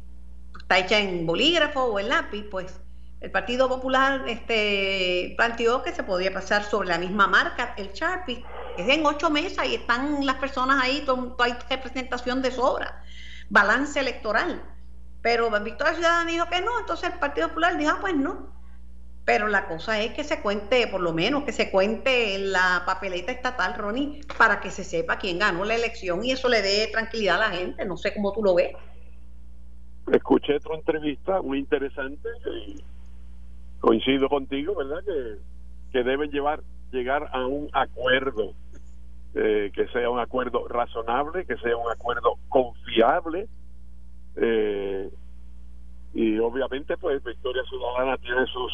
está 0.60 0.80
hecha 0.80 0.99
en 0.99 1.25
bolígrafo 1.25 1.84
o 1.84 1.99
en 1.99 2.10
lápiz, 2.10 2.43
pues 2.49 2.82
el 3.21 3.32
Partido 3.32 3.67
Popular 3.67 4.25
este, 4.27 5.34
planteó 5.38 5.84
que 5.84 5.93
se 5.93 6.03
podía 6.03 6.34
pasar 6.34 6.63
sobre 6.63 6.89
la 6.89 6.97
misma 6.97 7.27
marca, 7.27 7.73
el 7.77 7.91
Sharpie, 7.93 8.43
es 8.77 8.89
en 8.89 9.06
ocho 9.06 9.30
mesas 9.30 9.67
y 9.67 9.75
están 9.75 10.25
las 10.25 10.36
personas 10.36 10.84
ahí, 10.84 11.06
hay 11.39 11.56
representación 11.69 12.41
de 12.41 12.51
sobra, 12.51 13.03
balance 13.49 13.99
electoral. 13.99 14.63
Pero 15.21 15.49
Victoria 15.62 15.93
Ciudadana 15.93 16.30
dijo 16.30 16.47
que 16.47 16.62
no, 16.62 16.80
entonces 16.80 17.12
el 17.12 17.19
Partido 17.19 17.49
Popular 17.49 17.77
dijo, 17.77 17.91
ah, 17.91 17.97
pues 18.01 18.15
no. 18.15 18.56
Pero 19.27 19.49
la 19.49 19.67
cosa 19.67 20.01
es 20.01 20.13
que 20.13 20.23
se 20.23 20.41
cuente, 20.41 20.87
por 20.87 21.01
lo 21.01 21.11
menos, 21.11 21.43
que 21.43 21.51
se 21.51 21.69
cuente 21.69 22.35
en 22.35 22.53
la 22.53 22.83
papeleta 22.85 23.29
estatal, 23.29 23.73
Ronnie, 23.77 24.21
para 24.37 24.61
que 24.61 24.71
se 24.71 24.85
sepa 24.85 25.17
quién 25.17 25.37
ganó 25.37 25.65
la 25.65 25.75
elección 25.75 26.23
y 26.23 26.31
eso 26.31 26.47
le 26.47 26.61
dé 26.61 26.87
tranquilidad 26.93 27.35
a 27.35 27.49
la 27.49 27.53
gente. 27.53 27.83
No 27.83 27.97
sé 27.97 28.13
cómo 28.13 28.31
tú 28.31 28.41
lo 28.41 28.55
ves. 28.55 28.73
Escuché 30.09 30.61
tu 30.61 30.73
entrevista 30.73 31.41
muy 31.41 31.59
interesante 31.59 32.29
y 32.55 32.81
coincido 33.81 34.29
contigo, 34.29 34.75
¿verdad? 34.75 35.03
Que, 35.03 35.35
que 35.91 36.03
deben 36.05 36.31
llevar 36.31 36.61
llegar 36.93 37.29
a 37.33 37.45
un 37.45 37.69
acuerdo, 37.73 38.53
eh, 39.35 39.71
que 39.75 39.87
sea 39.87 40.09
un 40.09 40.19
acuerdo 40.19 40.69
razonable, 40.69 41.45
que 41.45 41.57
sea 41.57 41.75
un 41.75 41.91
acuerdo 41.91 42.35
confiable. 42.47 43.49
Eh, 44.37 45.09
y 46.13 46.39
obviamente, 46.39 46.95
pues 46.95 47.21
Victoria 47.25 47.63
Ciudadana 47.65 48.15
tiene 48.19 48.45
sus 48.45 48.71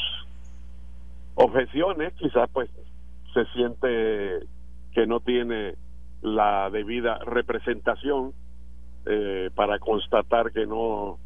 objeciones, 1.35 2.13
quizás 2.13 2.49
pues 2.51 2.69
se 3.33 3.45
siente 3.53 4.47
que 4.93 5.07
no 5.07 5.19
tiene 5.19 5.75
la 6.21 6.69
debida 6.69 7.17
representación 7.19 8.33
eh, 9.05 9.49
para 9.55 9.79
constatar 9.79 10.51
que 10.51 10.65
no 10.65 11.19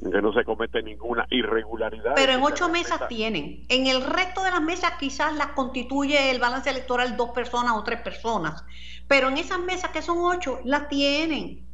que 0.00 0.20
no 0.20 0.32
se 0.32 0.44
comete 0.44 0.82
ninguna 0.82 1.26
irregularidad. 1.30 2.12
Pero 2.16 2.32
en 2.32 2.42
ocho 2.42 2.68
mesas 2.68 3.08
tienen. 3.08 3.64
En 3.68 3.86
el 3.86 4.04
resto 4.04 4.42
de 4.42 4.50
las 4.50 4.60
mesas 4.60 4.92
quizás 4.98 5.34
las 5.36 5.48
constituye 5.48 6.30
el 6.30 6.40
balance 6.40 6.68
electoral 6.68 7.16
dos 7.16 7.30
personas 7.30 7.74
o 7.76 7.84
tres 7.84 8.00
personas. 8.00 8.64
Pero 9.06 9.28
en 9.28 9.38
esas 9.38 9.60
mesas 9.60 9.90
que 9.92 10.02
son 10.02 10.18
ocho, 10.18 10.60
las 10.64 10.88
tienen. 10.88 11.64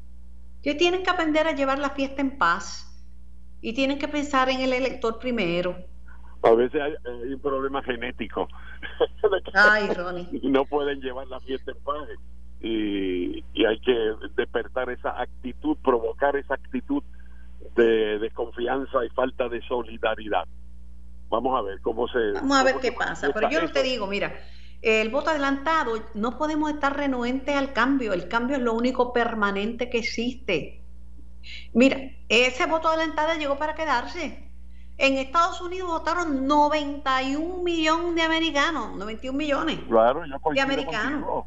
Que 0.62 0.74
tienen 0.74 1.02
que 1.02 1.10
aprender 1.10 1.46
a 1.48 1.52
llevar 1.52 1.78
la 1.78 1.90
fiesta 1.90 2.20
en 2.20 2.36
paz. 2.36 2.86
Y 3.62 3.72
tienen 3.72 3.98
que 3.98 4.06
pensar 4.08 4.50
en 4.50 4.60
el 4.60 4.74
elector 4.74 5.18
primero. 5.18 5.76
A 6.42 6.52
veces 6.52 6.80
hay, 6.80 7.32
un 7.32 7.40
problema 7.40 7.82
genético. 7.82 8.48
Ay, 9.54 9.88
Ronnie. 9.92 10.28
No 10.44 10.64
pueden 10.64 11.00
llevar 11.00 11.26
la 11.28 11.40
fiesta 11.40 11.72
en 11.72 11.78
paz. 11.78 12.08
Y, 12.62 13.44
y 13.54 13.64
hay 13.64 13.80
que 13.80 14.14
despertar 14.36 14.90
esa 14.90 15.20
actitud, 15.20 15.76
provocar 15.82 16.36
esa 16.36 16.54
actitud 16.54 17.02
de 17.76 18.18
desconfianza 18.18 19.04
y 19.04 19.08
falta 19.10 19.48
de 19.48 19.62
solidaridad. 19.62 20.44
Vamos 21.28 21.58
a 21.58 21.62
ver 21.62 21.80
cómo 21.80 22.08
se... 22.08 22.32
Vamos 22.32 22.58
a 22.58 22.64
ver 22.64 22.76
qué 22.80 22.92
pasa, 22.92 23.30
pero 23.32 23.48
yo 23.48 23.62
no 23.62 23.70
te 23.70 23.82
digo, 23.82 24.06
mira, 24.06 24.34
el 24.82 25.10
voto 25.10 25.30
adelantado, 25.30 25.92
no 26.14 26.36
podemos 26.36 26.70
estar 26.70 26.96
renuentes 26.96 27.54
al 27.54 27.72
cambio, 27.72 28.12
el 28.12 28.28
cambio 28.28 28.56
es 28.56 28.62
lo 28.62 28.72
único 28.72 29.12
permanente 29.12 29.88
que 29.88 29.98
existe. 29.98 30.82
Mira, 31.72 31.98
ese 32.28 32.66
voto 32.66 32.88
adelantado 32.88 33.38
llegó 33.38 33.58
para 33.58 33.74
quedarse. 33.74 34.49
En 35.02 35.16
Estados 35.16 35.62
Unidos 35.62 35.88
votaron 35.88 36.46
91 36.46 37.62
millones 37.62 38.14
de 38.16 38.20
americanos, 38.20 38.94
91 38.98 39.36
millones 39.36 39.78
claro, 39.88 40.20
de 40.52 40.60
americanos. 40.60 41.46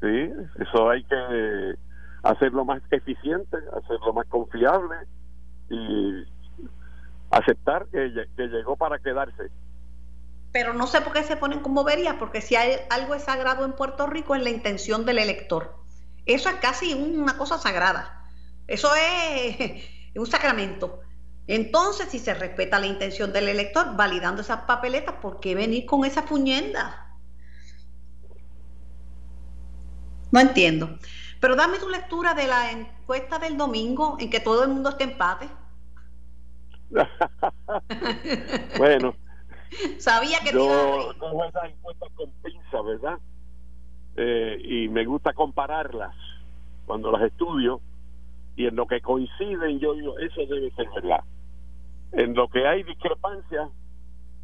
Sí, 0.00 0.30
eso 0.60 0.88
hay 0.88 1.02
que 1.02 1.74
hacerlo 2.22 2.64
más 2.64 2.80
eficiente, 2.92 3.56
hacerlo 3.76 4.12
más 4.12 4.28
confiable 4.28 4.94
y 5.70 6.24
aceptar 7.32 7.86
que, 7.86 8.28
llegó 8.36 8.76
para 8.76 9.00
quedarse. 9.00 9.50
Pero 10.52 10.72
no 10.72 10.86
sé 10.86 11.00
por 11.00 11.14
qué 11.14 11.24
se 11.24 11.36
ponen 11.36 11.58
como 11.58 11.82
verías, 11.82 12.14
porque 12.14 12.40
si 12.40 12.54
hay 12.54 12.76
algo 12.90 13.16
es 13.16 13.24
sagrado 13.24 13.64
en 13.64 13.72
Puerto 13.72 14.06
Rico 14.06 14.36
es 14.36 14.44
la 14.44 14.50
intención 14.50 15.04
del 15.04 15.18
elector. 15.18 15.74
Eso 16.26 16.48
es 16.48 16.54
casi 16.56 16.94
una 16.94 17.36
cosa 17.36 17.58
sagrada. 17.58 18.22
Eso 18.68 18.88
es 18.94 19.82
un 20.14 20.26
sacramento. 20.26 21.00
Entonces, 21.48 22.08
si 22.08 22.18
se 22.18 22.34
respeta 22.34 22.80
la 22.80 22.86
intención 22.86 23.32
del 23.32 23.48
elector, 23.48 23.96
validando 23.96 24.42
esas 24.42 24.62
papeletas, 24.62 25.14
¿por 25.16 25.38
qué 25.38 25.54
venir 25.54 25.86
con 25.86 26.04
esa 26.04 26.24
puñenda? 26.24 27.06
No 30.32 30.40
entiendo. 30.40 30.98
Pero 31.40 31.54
dame 31.54 31.78
tu 31.78 31.88
lectura 31.88 32.34
de 32.34 32.46
la 32.46 32.72
encuesta 32.72 33.38
del 33.38 33.56
domingo 33.56 34.16
en 34.18 34.28
que 34.28 34.40
todo 34.40 34.64
el 34.64 34.70
mundo 34.70 34.90
esté 34.90 35.04
empate. 35.04 35.48
bueno. 38.78 39.14
Sabía 39.98 40.40
que 40.40 40.52
yo 40.52 41.14
cojo 41.18 41.44
esas 41.44 41.70
encuestas 41.70 42.08
con 42.14 42.30
pinza, 42.42 42.82
¿verdad? 42.82 43.18
Eh, 44.16 44.58
y 44.64 44.88
me 44.88 45.04
gusta 45.04 45.32
compararlas 45.32 46.14
cuando 46.86 47.10
las 47.10 47.22
estudio 47.22 47.80
y 48.56 48.66
en 48.66 48.76
lo 48.76 48.86
que 48.86 49.00
coinciden 49.00 49.78
yo 49.78 49.94
digo, 49.94 50.18
eso 50.18 50.40
debe 50.46 50.70
ser 50.72 50.88
verdad. 50.94 51.22
En 52.12 52.34
lo 52.34 52.48
que 52.48 52.66
hay 52.66 52.82
discrepancia, 52.82 53.68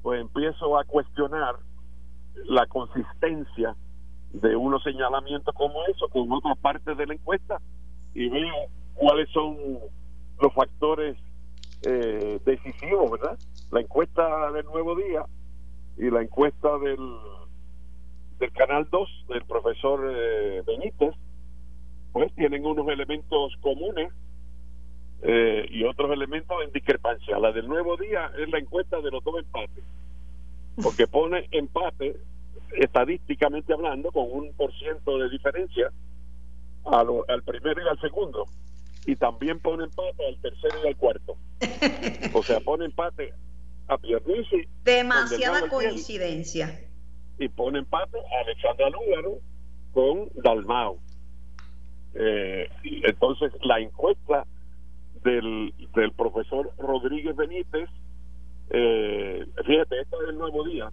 pues 0.03 0.21
empiezo 0.21 0.79
a 0.79 0.85
cuestionar 0.85 1.57
la 2.47 2.67
consistencia 2.67 3.75
de 4.33 4.57
unos 4.57 4.83
señalamientos 4.83 5.55
como 5.55 5.85
eso 5.87 6.09
con 6.09 6.31
otra 6.33 6.55
parte 6.55 6.95
de 6.95 7.07
la 7.07 7.15
encuesta 7.15 7.59
y 8.15 8.29
veo 8.29 8.55
cuáles 8.95 9.29
son 9.31 9.57
los 10.41 10.53
factores 10.55 11.17
eh, 11.83 12.41
decisivos, 12.45 13.11
¿verdad? 13.13 13.39
La 13.71 13.81
encuesta 13.81 14.51
del 14.53 14.65
Nuevo 14.67 14.97
Día 14.97 15.25
y 15.99 16.11
la 16.11 16.23
encuesta 16.23 16.79
del, 16.79 17.01
del 18.39 18.53
Canal 18.53 18.89
2 18.91 19.27
del 19.29 19.45
profesor 19.45 20.01
eh, 20.15 20.63
Benítez, 20.67 21.15
pues 22.13 22.33
tienen 22.35 22.65
unos 22.67 22.89
elementos 22.89 23.55
comunes 23.61 24.13
eh, 25.23 25.67
y 25.71 25.85
otros 25.85 26.11
elementos 26.11 26.57
en 26.65 26.73
discrepancia. 26.73 27.39
La 27.39 27.53
del 27.53 27.69
Nuevo 27.69 27.97
Día 27.97 28.33
es 28.39 28.49
la 28.49 28.59
encuesta 28.59 29.01
de 29.01 29.11
los 29.11 29.23
dos 29.23 29.39
empates, 29.39 29.85
porque 30.83 31.07
pone 31.07 31.47
empate 31.53 32.17
estadísticamente 32.77 33.73
hablando, 33.73 34.11
con 34.11 34.27
un 34.31 34.53
por 34.55 34.73
ciento 34.75 35.19
de 35.19 35.29
diferencia 35.29 35.93
al 36.85 37.43
primero 37.45 37.83
y 37.85 37.89
al 37.89 38.01
segundo. 38.01 38.47
Y 39.07 39.17
también 39.17 39.61
pone 39.61 39.85
empate 39.85 40.27
al 40.27 40.37
tercero 40.39 40.79
y 40.85 40.89
al 40.89 40.97
cuarto. 40.97 41.37
O 42.35 42.43
sea, 42.43 42.61
pone 42.61 42.85
empate 42.85 43.33
a 43.89 43.99
Pierluisi. 43.99 44.67
Demasiada 44.85 45.69
coincidencia. 45.69 46.81
Y 47.39 47.49
pone 47.49 47.81
empate 47.81 48.19
a 48.19 48.45
Alexandra 48.45 48.91
Lúgaro 48.91 49.39
con 49.93 50.29
Dalmao. 50.35 50.99
Eh, 52.15 52.69
entonces, 52.83 53.53
la 53.63 53.81
encuesta 53.81 54.47
del, 55.23 55.75
del 55.95 56.13
profesor 56.13 56.71
Rodríguez 56.79 57.37
Benítez, 57.37 57.89
eh, 58.71 59.47
fíjate, 59.67 60.01
esta 60.01 60.17
es 60.23 60.29
el 60.31 60.39
nuevo 60.39 60.65
día, 60.65 60.91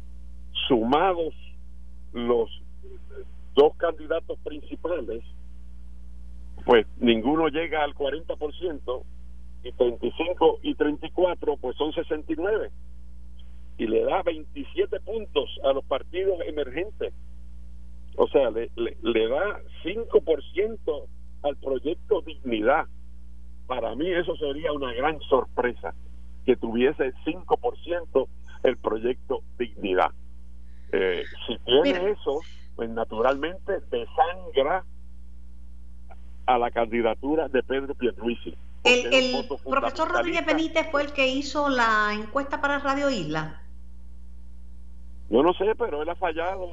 sumados 0.68 1.34
los 2.14 2.50
dos 3.56 3.76
candidatos 3.78 4.38
principales, 4.40 5.24
pues 6.66 6.86
ninguno 7.00 7.48
llega 7.48 7.84
al 7.84 7.94
40% 7.96 9.04
y 9.64 9.72
35 9.72 10.60
y 10.64 10.76
34 10.76 11.58
pues 11.58 11.76
son 11.78 11.94
69 11.94 12.72
y 13.78 13.88
le 13.88 14.04
da 14.04 14.22
27 14.24 15.00
puntos 15.00 15.50
a 15.64 15.72
los 15.74 15.84
partidos 15.86 16.42
emergentes. 16.46 17.14
O 18.18 18.28
sea, 18.28 18.52
le, 18.52 18.70
le, 18.76 18.98
le 19.02 19.28
da 19.30 19.62
5% 19.84 21.04
al 21.44 21.56
proyecto 21.56 22.22
Dignidad. 22.22 22.86
Para 23.70 23.94
mí 23.94 24.12
eso 24.12 24.36
sería 24.36 24.74
una 24.74 24.92
gran 24.94 25.20
sorpresa, 25.30 25.94
que 26.44 26.56
tuviese 26.56 27.14
5% 27.24 28.28
el 28.64 28.78
proyecto 28.78 29.44
Dignidad. 29.60 30.10
Eh, 30.92 31.24
si 31.46 31.56
tiene 31.60 32.10
eso, 32.10 32.40
pues 32.76 32.90
naturalmente 32.90 33.74
desangra 33.92 34.84
a 36.48 36.58
la 36.58 36.72
candidatura 36.72 37.48
de 37.48 37.62
Pedro 37.62 37.94
Pierluisi. 37.94 38.58
El, 38.84 39.14
el 39.14 39.48
profesor 39.64 40.10
Rodríguez 40.10 40.48
Benítez 40.48 40.88
fue 40.90 41.04
el 41.04 41.14
que 41.14 41.28
hizo 41.28 41.70
la 41.70 42.12
encuesta 42.16 42.60
para 42.60 42.80
Radio 42.80 43.12
Isla. 43.12 43.62
Yo 45.30 45.44
no 45.44 45.54
sé, 45.54 45.76
pero 45.78 46.02
él 46.02 46.10
ha 46.10 46.16
fallado. 46.16 46.70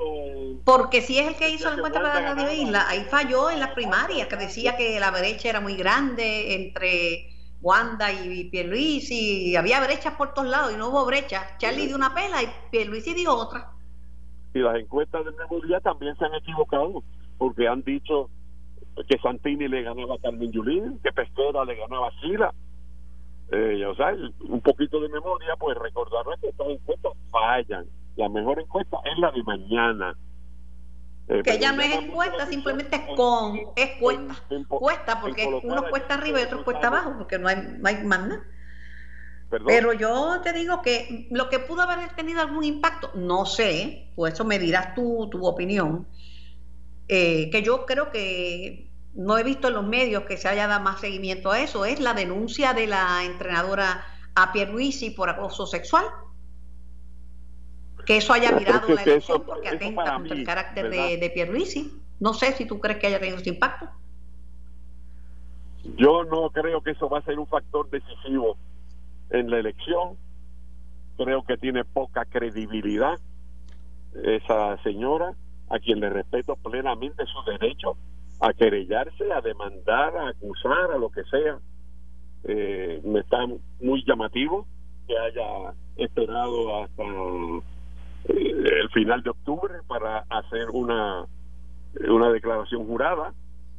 Porque 0.65 1.03
si 1.03 1.19
es 1.19 1.29
el 1.29 1.37
que 1.37 1.51
hizo 1.51 1.69
la 1.69 1.77
encuesta 1.77 2.01
para 2.01 2.35
Radio 2.35 2.51
Isla, 2.51 2.89
ahí 2.89 3.01
falló 3.05 3.51
en 3.51 3.61
las 3.61 3.71
primarias, 3.71 4.29
que 4.29 4.37
decía 4.37 4.77
que 4.77 4.99
la 4.99 5.11
brecha 5.11 5.51
era 5.51 5.61
muy 5.61 5.77
grande 5.77 6.55
entre 6.55 7.29
Wanda 7.61 8.13
y 8.13 8.45
Pierluisi, 8.45 9.51
y 9.51 9.57
había 9.57 9.81
brechas 9.81 10.15
por 10.15 10.33
todos 10.33 10.49
lados 10.49 10.73
y 10.73 10.77
no 10.79 10.89
hubo 10.89 11.05
brechas. 11.05 11.59
Charlie 11.59 11.87
dio 11.87 11.97
una 11.97 12.15
pela 12.15 12.43
y 12.43 12.49
Pierluisi 12.71 13.13
dio 13.13 13.35
otra 13.35 13.77
y 14.57 14.61
las 14.61 14.77
encuestas 14.77 15.25
de 15.25 15.33
Nuevo 15.33 15.61
Día 15.61 15.81
también 15.81 16.17
se 16.17 16.25
han 16.25 16.35
equivocado, 16.35 17.03
porque 17.37 17.69
han 17.69 17.83
dicho 17.83 18.31
que 19.07 19.19
Santini 19.19 19.69
le 19.69 19.83
ganaba 19.83 20.15
a 20.15 20.19
Carmen 20.19 20.51
Yulín, 20.51 20.99
que 21.01 21.13
Pesquera 21.13 21.65
le 21.67 21.75
ganaba 21.77 22.09
a 22.09 22.21
Sila. 22.21 22.55
Eh, 23.53 23.85
o 23.85 23.95
sea, 23.95 24.15
un 24.49 24.61
poquito 24.63 24.99
de 25.01 25.11
memoria, 25.11 25.55
pues 25.59 25.77
recordarles 25.77 26.41
que 26.41 26.49
estas 26.49 26.69
encuestas 26.69 27.13
fallan. 27.31 27.87
La 28.17 28.29
mejor 28.29 28.61
encuesta 28.61 28.99
es 29.05 29.19
la 29.19 29.31
de 29.31 29.43
mañana. 29.43 30.17
Eh, 31.29 31.43
que 31.43 31.59
ya 31.59 31.73
no 31.73 31.83
es 31.83 31.93
encuesta, 31.93 32.47
simplemente 32.47 32.97
es 32.97 33.17
con, 33.17 33.61
es 33.75 33.99
cuesta. 33.99 34.35
cuesta 34.69 35.21
porque 35.21 35.47
unos 35.63 35.87
cuesta 35.91 36.15
arriba 36.15 36.41
y 36.41 36.45
otros 36.45 36.63
cuesta 36.63 36.87
abajo, 36.87 37.15
porque 37.19 37.39
no 37.39 37.49
hay, 37.49 37.57
no 37.79 37.89
hay 37.89 38.05
más 38.05 38.21
nada. 38.21 38.45
Pero 39.67 39.93
yo 39.93 40.41
te 40.43 40.53
digo 40.53 40.83
que 40.83 41.29
lo 41.31 41.49
que 41.49 41.61
pudo 41.61 41.83
haber 41.83 42.15
tenido 42.15 42.41
algún 42.41 42.65
impacto, 42.65 43.13
no 43.15 43.47
sé, 43.47 44.13
pues 44.17 44.35
eso 44.35 44.45
me 44.45 44.59
dirás 44.59 44.95
tú 44.95 45.29
tu 45.31 45.47
opinión, 45.47 46.09
eh, 47.09 47.49
que 47.51 47.63
yo 47.63 47.87
creo 47.87 48.11
que 48.11 48.91
no 49.15 49.39
he 49.39 49.45
visto 49.45 49.69
en 49.69 49.75
los 49.75 49.87
medios 49.87 50.25
que 50.25 50.37
se 50.37 50.49
haya 50.49 50.67
dado 50.67 50.83
más 50.83 51.01
seguimiento 51.01 51.53
a 51.53 51.61
eso, 51.61 51.85
es 51.85 52.01
la 52.01 52.13
denuncia 52.13 52.75
de 52.75 52.87
la 52.89 53.25
entrenadora 53.25 54.05
a 54.35 54.53
Pierluisi 54.53 55.11
por 55.11 55.31
acoso 55.31 55.67
sexual. 55.67 56.05
Que 58.07 58.19
eso 58.19 58.33
haya 58.33 58.53
mirado 58.53 58.89
la 58.95 59.03
elección 59.03 59.43
porque 59.45 59.69
atenta 59.69 60.15
contra 60.15 60.37
el 60.37 60.45
carácter 60.45 60.91
de, 60.91 61.19
de 61.19 61.31
Pierluisi. 61.31 61.93
No 62.21 62.33
sé 62.33 62.53
si 62.53 62.65
tú 62.65 62.81
crees 62.81 62.99
que 62.99 63.09
haya 63.09 63.19
tenido 63.19 63.39
ese 63.39 63.51
impacto. 63.51 63.89
Yo 65.97 66.25
no 66.25 66.51
creo 66.51 66.81
que 66.83 66.93
eso 66.93 67.09
va 67.09 67.19
a 67.19 67.23
ser 67.23 67.39
un 67.39 67.47
factor 67.47 67.89
decisivo 67.91 68.57
en 69.31 69.51
la 69.51 69.59
elección. 69.59 70.17
Creo 71.17 71.45
que 71.45 71.57
tiene 71.57 71.85
poca 71.85 72.25
credibilidad 72.25 73.19
esa 74.25 74.81
señora, 74.83 75.35
a 75.69 75.79
quien 75.79 76.01
le 76.01 76.11
respeto 76.11 76.57
plenamente 76.57 77.25
su 77.27 77.51
derecho 77.51 77.97
a 78.41 78.53
querellarse, 78.53 79.33
a 79.33 79.41
demandar, 79.41 80.17
a 80.17 80.29
acusar, 80.29 80.93
a 80.95 80.99
lo 80.99 81.11
que 81.11 81.25
sea. 81.25 81.59
Eh, 82.45 83.01
me 83.05 83.21
está 83.21 83.39
muy 83.81 84.05
llamativo 84.07 84.67
que 85.07 85.19
haya 85.19 85.75
esperado 85.97 86.85
hasta 86.85 87.03
el 88.29 88.91
final 88.91 89.23
de 89.23 89.31
octubre 89.31 89.75
para 89.87 90.25
hacer 90.31 90.71
una, 90.71 91.27
una 92.09 92.31
declaración 92.31 92.87
jurada. 92.87 93.33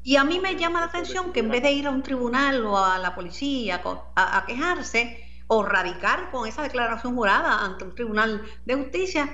Y 0.03 0.15
a 0.15 0.23
mí 0.23 0.39
me 0.39 0.55
llama 0.55 0.79
la 0.79 0.86
atención 0.88 1.33
que 1.33 1.41
en 1.41 1.49
vez 1.49 1.62
de 1.63 1.71
ir 1.71 1.88
a 1.88 1.91
un 1.91 2.01
tribunal 2.01 2.65
o 2.65 2.77
a 2.77 2.97
la 2.97 3.13
policía 3.13 3.81
a 4.15 4.45
quejarse, 4.45 5.23
o 5.47 5.63
radicar 5.63 6.29
con 6.31 6.47
esa 6.47 6.62
declaración 6.62 7.15
jurada 7.15 7.63
ante 7.63 7.86
un 7.86 7.95
tribunal 7.95 8.41
de 8.65 8.75
justicia, 8.75 9.29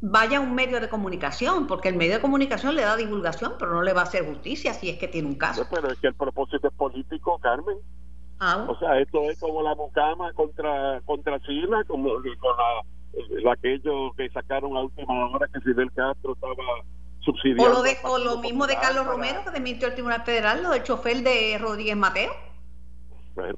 vaya 0.00 0.38
a 0.38 0.40
un 0.40 0.54
medio 0.54 0.80
de 0.80 0.88
comunicación, 0.88 1.66
porque 1.66 1.88
el 1.88 1.96
medio 1.96 2.14
de 2.14 2.20
comunicación 2.20 2.76
le 2.76 2.82
da 2.82 2.96
divulgación, 2.96 3.54
pero 3.58 3.72
no 3.72 3.82
le 3.82 3.92
va 3.92 4.02
a 4.02 4.04
hacer 4.04 4.26
justicia 4.26 4.74
si 4.74 4.90
es 4.90 4.98
que 4.98 5.08
tiene 5.08 5.28
un 5.28 5.36
caso. 5.36 5.66
pero 5.70 5.90
es 5.90 5.98
que 5.98 6.08
el 6.08 6.14
propósito 6.14 6.68
es 6.68 6.74
político, 6.74 7.38
Carmen. 7.38 7.78
Ah, 8.40 8.66
o 8.68 8.78
sea, 8.78 9.00
esto 9.00 9.22
es 9.22 9.40
como 9.40 9.62
la 9.62 9.74
mucama 9.74 10.32
contra 10.32 11.00
contra 11.04 11.40
China, 11.40 11.82
como 11.88 12.10
con 12.10 12.22
la, 12.22 12.84
aquello 13.50 14.12
que 14.16 14.28
sacaron 14.30 14.76
a 14.76 14.80
última 14.80 15.30
hora 15.30 15.48
que 15.52 15.60
Fidel 15.60 15.90
Castro 15.92 16.34
estaba 16.34 16.54
subsidiando. 17.20 17.64
O 17.64 17.68
lo, 17.68 17.82
de, 17.82 17.96
o 18.04 18.18
lo 18.18 18.38
mismo 18.38 18.66
de 18.66 18.74
Carlos 18.76 19.06
Romero, 19.06 19.42
que 19.44 19.50
desmintió 19.50 19.88
el 19.88 19.94
Tribunal 19.94 20.22
Federal, 20.22 20.62
lo 20.62 20.70
del 20.70 20.82
chofer 20.82 21.22
de 21.22 21.58
Rodríguez 21.58 21.96
Mateo. 21.96 22.32
Bueno, 23.34 23.56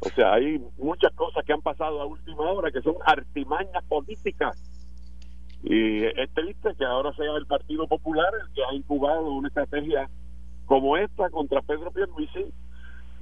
o 0.00 0.08
sea, 0.10 0.34
hay 0.34 0.60
muchas 0.78 1.12
cosas 1.12 1.44
que 1.44 1.52
han 1.52 1.62
pasado 1.62 2.00
a 2.00 2.06
última 2.06 2.50
hora 2.50 2.70
que 2.70 2.82
son 2.82 2.96
artimañas 3.04 3.84
políticas. 3.88 4.58
Y 5.62 6.04
es 6.04 6.30
triste 6.34 6.74
que 6.76 6.84
ahora 6.84 7.12
sea 7.14 7.36
el 7.36 7.46
Partido 7.46 7.86
Popular 7.86 8.32
el 8.34 8.52
que 8.52 8.62
ha 8.64 8.74
incubado 8.74 9.26
una 9.26 9.46
estrategia 9.46 10.08
como 10.66 10.96
esta 10.96 11.30
contra 11.30 11.62
Pedro 11.62 11.92
Pierluisi. 11.92 12.52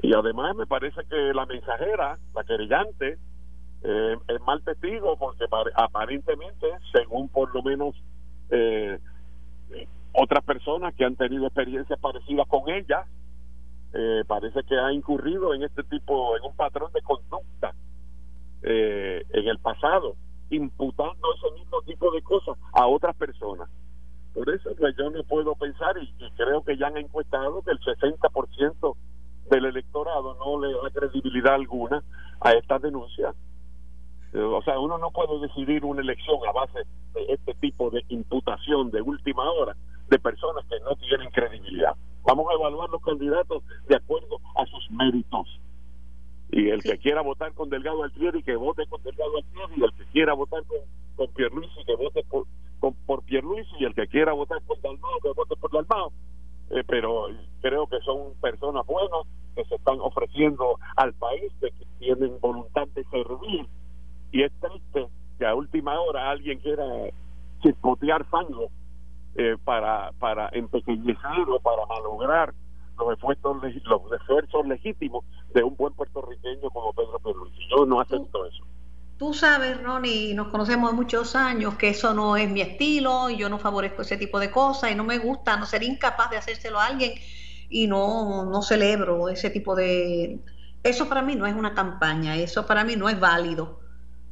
Y 0.03 0.15
además 0.15 0.57
me 0.57 0.67
parece 0.67 1.03
que 1.11 1.35
la 1.35 1.45
mensajera, 1.45 2.19
la 2.35 2.45
querellante, 2.45 3.19
eh, 3.83 4.17
es 4.29 4.41
mal 4.43 4.63
testigo 4.63 5.17
porque 5.17 5.47
aparentemente, 5.75 6.67
según 6.93 7.29
por 7.29 7.55
lo 7.55 7.63
menos 7.63 7.95
eh, 8.51 8.99
otras 10.13 10.45
personas 10.45 10.95
que 10.95 11.05
han 11.05 11.17
tenido 11.17 11.47
experiencias 11.47 11.99
parecidas 11.99 12.47
con 12.49 12.69
ella, 12.69 13.07
eh, 13.93 14.23
parece 14.27 14.63
que 14.65 14.79
ha 14.79 14.93
incurrido 14.93 15.55
en 15.55 15.63
este 15.63 15.83
tipo, 15.85 16.37
en 16.37 16.45
un 16.45 16.55
patrón 16.55 16.93
de 16.93 17.03
conducta 17.03 17.75
eh, 18.63 19.25
en 19.31 19.49
el 19.49 19.59
pasado, 19.59 20.15
imputando 20.51 21.29
ese 21.35 21.59
mismo 21.59 21.83
tipo 21.83 22.11
de 22.13 22.23
cosas 22.23 22.57
a 22.73 22.87
otras 22.87 23.17
personas. 23.17 23.69
Por 24.35 24.49
eso 24.51 24.71
pues, 24.79 24.95
yo 24.97 25.11
no 25.11 25.23
puedo 25.25 25.55
pensar, 25.55 25.97
y, 25.99 26.13
creo 26.37 26.63
que 26.63 26.77
ya 26.77 26.87
han 26.87 26.97
encuestado 26.99 27.63
que 27.63 27.73
el 27.73 27.81
60% 27.81 28.97
del 29.51 29.65
electorado 29.65 30.35
no 30.35 30.61
le 30.61 30.73
da 30.73 30.91
credibilidad 30.93 31.55
alguna 31.55 32.03
a 32.41 32.53
esta 32.53 32.79
denuncia. 32.79 33.35
Eh, 34.33 34.39
o 34.39 34.63
sea, 34.63 34.79
uno 34.79 34.99
no 34.99 35.11
puede 35.11 35.41
decidir 35.41 35.85
una 35.85 36.03
elección 36.03 36.39
a 36.49 36.53
base 36.53 36.81
de 37.15 37.25
este 37.29 37.55
tipo 37.55 37.91
de 37.91 38.05
imputación 38.09 38.91
de 38.91 39.03
última 39.03 39.51
hora 39.51 39.77
de 40.09 40.19
personas 40.19 40.65
que 40.67 40.79
no 40.81 40.95
tienen 40.97 41.31
credibilidad. 41.31 41.95
Vamos 42.23 42.47
a 42.51 42.55
evaluar 42.55 42.91
los 42.91 43.03
candidatos 43.03 43.63
de 43.89 43.97
acuerdo 43.97 44.39
a 44.57 44.67
sus 44.67 44.91
méritos. 44.91 45.49
Y 46.53 46.69
el 46.69 46.83
que 46.83 46.99
quiera 46.99 47.23
votar 47.23 47.53
con 47.55 47.71
Delgado 47.71 48.03
Altieri, 48.03 48.43
que 48.43 48.57
vote 48.57 48.87
con 48.87 49.03
Delgado 49.03 49.37
Altieri, 49.37 49.81
y 49.81 49.85
el 49.85 49.93
que 49.93 50.05
quiera 50.13 50.35
votar 50.35 50.65
con, 50.65 50.79
con 51.17 51.29
Pierluisi, 51.35 51.85
que 51.85 51.95
vote 51.95 52.25
por, 52.29 52.47
con, 52.81 52.95
por 53.07 53.23
Pierluisi, 53.23 53.71
y 53.79 53.85
el 53.85 53.95
que 53.95 54.09
quiera 54.09 54.33
votar 54.33 54.61
por 54.63 54.81
Dalmao, 54.81 55.21
que 55.23 55.33
vote 55.33 55.57
por 55.57 55.71
Dalmao. 55.71 56.13
Eh, 56.71 56.85
pero 56.87 57.27
creo 57.61 57.87
que 57.87 57.99
son 58.01 58.35
personas 58.41 58.87
buenas 58.87 59.27
que 59.55 59.65
se 59.65 59.75
están 59.77 60.01
ofreciendo 60.01 60.79
al 60.97 61.15
país, 61.15 61.53
que 61.61 61.71
tienen 61.99 62.39
voluntad 62.41 62.87
de 62.95 63.05
servir. 63.05 63.67
Y 64.33 64.43
es 64.43 64.53
triste 64.61 65.09
que 65.39 65.47
a 65.47 65.55
última 65.55 65.99
hora 66.01 66.31
alguien 66.31 66.59
quiera 66.61 66.85
chispotear 67.63 68.25
fango 68.27 68.71
eh, 69.37 69.57
para, 69.65 70.13
para 70.19 70.49
empequeñecer 70.53 71.49
o 71.49 71.61
para 71.61 71.87
malograr 71.87 72.53
los 72.99 73.13
esfuerzos, 73.15 73.57
los 73.63 74.13
esfuerzos 74.13 74.67
legítimos 74.67 75.25
de 75.55 75.63
un 75.63 75.75
buen 75.77 75.95
puertorriqueño 75.95 76.69
como 76.71 76.93
Pedro 76.93 77.19
Pierluisi. 77.19 77.61
Yo 77.71 77.87
no 77.87 78.01
acepto 78.01 78.47
eso. 78.47 78.65
Tú 79.19 79.35
sabes, 79.35 79.83
Ronnie, 79.83 80.35
nos 80.35 80.49
conocemos 80.49 80.93
muchos 80.95 81.37
años, 81.37 81.75
que 81.77 81.91
eso 81.91 82.15
no 82.15 82.37
es 82.37 82.51
mi 82.51 82.63
estilo 82.63 83.29
y 83.29 83.37
yo 83.37 83.49
no 83.49 83.59
favorezco 83.59 84.03
ese 84.03 84.17
tipo 84.17 84.39
de 84.39 84.51
cosas 84.51 84.93
y 84.93 84.95
no 84.95 85.05
me 85.05 85.19
gusta, 85.19 85.57
no 85.57 85.67
ser 85.67 85.83
incapaz 85.83 86.31
de 86.31 86.39
hacérselo 86.39 86.79
a 86.79 86.87
alguien 86.87 87.13
y 87.69 87.87
no, 87.87 88.47
no 88.47 88.63
celebro 88.63 89.29
ese 89.29 89.51
tipo 89.51 89.75
de... 89.75 90.39
Eso 90.83 91.09
para 91.09 91.21
mí 91.21 91.35
no 91.35 91.47
es 91.47 91.55
una 91.55 91.75
campaña, 91.75 92.37
eso 92.37 92.67
para 92.67 92.85
mí 92.85 92.97
no 92.97 93.09
es 93.11 93.21
válido 93.21 93.80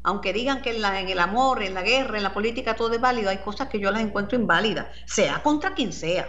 aunque 0.03 0.33
digan 0.33 0.63
que 0.63 0.71
en, 0.71 0.83
la, 0.83 1.01
en, 1.01 1.09
el 1.09 1.19
amor, 1.19 1.63
en 1.63 1.75
la 1.75 1.83
guerra, 1.83 2.17
en 2.17 2.23
la 2.23 2.33
política 2.33 2.75
todo 2.75 2.93
es 2.93 3.01
válido, 3.01 3.31
hay 3.31 3.39
cosas 3.39 3.69
que 3.69 3.81
yo 3.81 3.91
las 3.91 4.03
encuentro 4.03 4.39
inválidas, 4.39 4.87
sea 5.07 5.43
contra 5.43 5.75
quien 5.75 5.93
sea, 5.93 6.27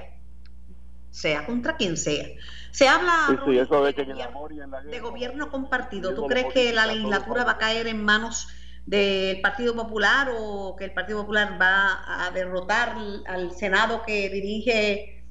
sea 1.11 1.45
contra 1.45 1.77
quien 1.77 1.97
sea. 1.97 2.27
Se 2.71 2.87
habla 2.87 3.27
de, 3.45 4.99
gobierno 4.99 5.49
compartido. 5.49 6.13
¿Tú 6.13 6.27
crees 6.27 6.53
que 6.53 6.71
la 6.71 6.85
legislatura 6.85 7.43
va 7.43 7.53
a 7.53 7.57
caer 7.57 7.87
en 7.87 8.03
manos 8.03 8.47
del 8.85 9.41
Partido 9.41 9.75
Popular 9.75 10.29
o 10.37 10.75
que 10.75 10.85
el 10.85 10.93
Partido 10.93 11.21
Popular 11.21 11.59
va 11.59 12.25
a 12.25 12.31
derrotar 12.31 12.95
al 13.27 13.51
Senado 13.51 14.03
que 14.05 14.29
dirige 14.29 15.23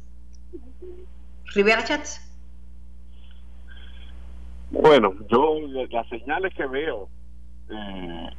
Rivera 1.54 1.84
Chats? 1.84 2.24
Bueno, 4.70 5.14
yo 5.30 5.60
las 5.90 6.08
señales 6.08 6.52
que 6.54 6.66
veo 6.66 7.08
eh, 7.70 8.30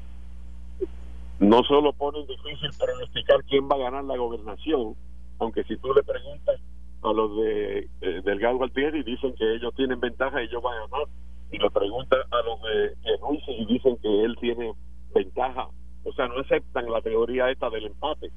no 1.40 1.64
solo 1.64 1.94
pone 1.94 2.26
difícil 2.26 2.70
pronosticar 2.78 3.44
quién 3.46 3.70
va 3.70 3.76
a 3.76 3.90
ganar 3.90 4.04
la 4.04 4.18
gobernación, 4.18 4.96
aunque 5.40 5.64
si 5.64 5.78
tú 5.78 5.94
le 5.94 6.04
preguntas 6.04 6.60
a 7.02 7.14
los 7.14 7.36
de 7.38 7.88
eh, 8.02 8.22
Delgado 8.24 8.62
Altieri 8.62 9.04
dicen 9.04 9.34
que 9.36 9.56
ellos 9.56 9.74
tienen 9.76 10.00
ventaja 10.00 10.42
y 10.42 10.46
ellos 10.46 10.62
van 10.62 10.78
a 10.78 10.88
ganar, 10.88 11.08
y 11.52 11.58
le 11.58 11.70
preguntas 11.72 12.20
a 12.32 12.42
los 12.42 12.62
de 12.62 13.18
Ruiz 13.22 13.42
y 13.48 13.66
dicen 13.66 13.98
que 13.98 14.24
él 14.24 14.38
tiene 14.40 14.74
ventaja, 15.14 15.68
o 16.04 16.14
sea, 16.14 16.28
no 16.28 16.40
aceptan 16.40 16.92
la 16.92 17.02
teoría 17.02 17.50
esta 17.50 17.70
del 17.70 17.88
empate. 17.88 18.32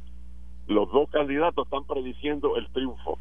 Los 0.67 0.91
dos 0.93 1.11
candidatos 1.11 1.67
están 1.67 1.85
prediciendo 1.85 2.57
el 2.57 2.67
triunfo. 2.69 3.19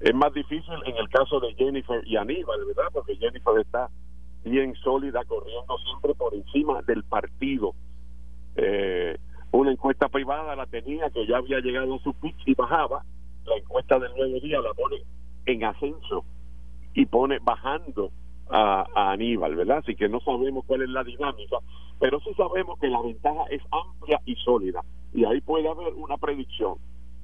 Es 0.00 0.14
más 0.14 0.32
difícil 0.32 0.74
en 0.86 0.96
el 0.96 1.08
caso 1.08 1.40
de 1.40 1.54
Jennifer 1.54 2.02
y 2.06 2.16
Aníbal, 2.16 2.64
¿verdad? 2.66 2.90
Porque 2.92 3.16
Jennifer 3.16 3.58
está 3.60 3.88
bien 4.44 4.74
sólida, 4.76 5.24
corriendo 5.24 5.78
siempre 5.78 6.14
por 6.14 6.34
encima 6.34 6.82
del 6.82 7.02
partido. 7.04 7.74
Eh, 8.56 9.16
una 9.50 9.72
encuesta 9.72 10.08
privada 10.08 10.54
la 10.56 10.66
tenía 10.66 11.10
que 11.10 11.26
ya 11.26 11.38
había 11.38 11.60
llegado 11.60 11.94
a 11.94 11.98
su 12.00 12.12
pico 12.14 12.38
y 12.46 12.54
bajaba. 12.54 13.04
La 13.46 13.56
encuesta 13.56 13.98
del 13.98 14.14
nuevo 14.16 14.40
día 14.40 14.60
la 14.60 14.72
pone 14.74 15.02
en 15.46 15.64
ascenso 15.64 16.24
y 16.94 17.06
pone 17.06 17.38
bajando 17.40 18.10
a, 18.50 19.12
Aníbal, 19.12 19.56
¿verdad? 19.56 19.78
Así 19.78 19.94
que 19.94 20.08
no 20.08 20.20
sabemos 20.20 20.64
cuál 20.66 20.82
es 20.82 20.88
la 20.88 21.04
dinámica, 21.04 21.58
pero 21.98 22.20
sí 22.20 22.32
sabemos 22.36 22.78
que 22.78 22.88
la 22.88 23.00
ventaja 23.00 23.44
es 23.50 23.62
amplia 23.70 24.20
y 24.24 24.34
sólida 24.36 24.82
y 25.12 25.24
ahí 25.24 25.40
puede 25.40 25.68
haber 25.68 25.94
una 25.94 26.16
predicción. 26.16 26.76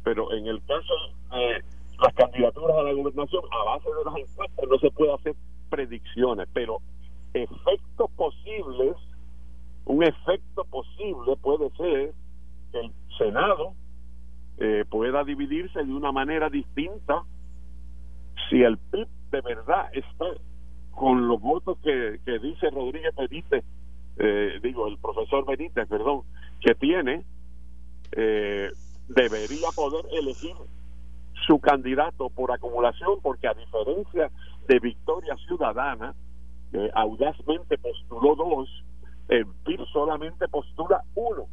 Pero 0.04 0.32
en 0.32 0.46
el 0.46 0.62
caso 0.64 0.94
de 1.30 1.62
las 2.00 2.14
candidaturas 2.14 2.76
a 2.76 2.82
la 2.82 2.92
gobernación, 2.92 3.42
a 3.50 3.64
base 3.64 3.88
de 3.88 4.04
las 4.04 4.16
encuestas 4.16 4.68
no 4.68 4.78
se 4.78 4.90
puede 4.90 5.12
hacer 5.12 5.34
predicciones, 5.68 6.48
pero 6.52 6.78
efectos 7.34 8.10
posibles, 8.16 8.96
un 9.84 10.02
efecto 10.04 10.64
posible 10.64 11.36
puede 11.40 11.70
ser 11.70 12.12
que 12.72 12.80
el 12.80 12.92
Senado 13.18 13.74
eh, 14.58 14.84
pueda 14.88 15.24
dividirse 15.24 15.84
de 15.84 15.92
una 15.92 16.12
manera 16.12 16.48
distinta 16.50 17.22
si 18.48 18.62
el 18.62 18.78
PIB 18.78 19.08
de 19.30 19.40
verdad 19.40 19.90
está 19.92 20.26
con 20.92 21.28
los 21.28 21.40
votos 21.40 21.78
que, 21.82 22.20
que 22.24 22.38
dice 22.38 22.68
Rodríguez 22.70 23.14
Benítez, 23.16 23.64
eh, 24.18 24.60
digo, 24.62 24.86
el 24.86 24.98
profesor 24.98 25.46
Benítez, 25.46 25.88
perdón, 25.88 26.22
que 26.60 26.74
tiene, 26.74 27.24
eh, 28.12 28.70
debería 29.08 29.68
poder 29.74 30.04
elegir 30.12 30.54
su 31.46 31.58
candidato 31.58 32.28
por 32.28 32.52
acumulación, 32.52 33.20
porque 33.22 33.48
a 33.48 33.54
diferencia 33.54 34.30
de 34.68 34.78
Victoria 34.78 35.36
Ciudadana, 35.46 36.14
que 36.70 36.90
audazmente 36.94 37.78
postuló 37.78 38.34
dos, 38.36 38.68
el 39.28 39.46
PIB 39.64 39.84
solamente 39.92 40.48
postula 40.48 41.02
uno. 41.14 41.46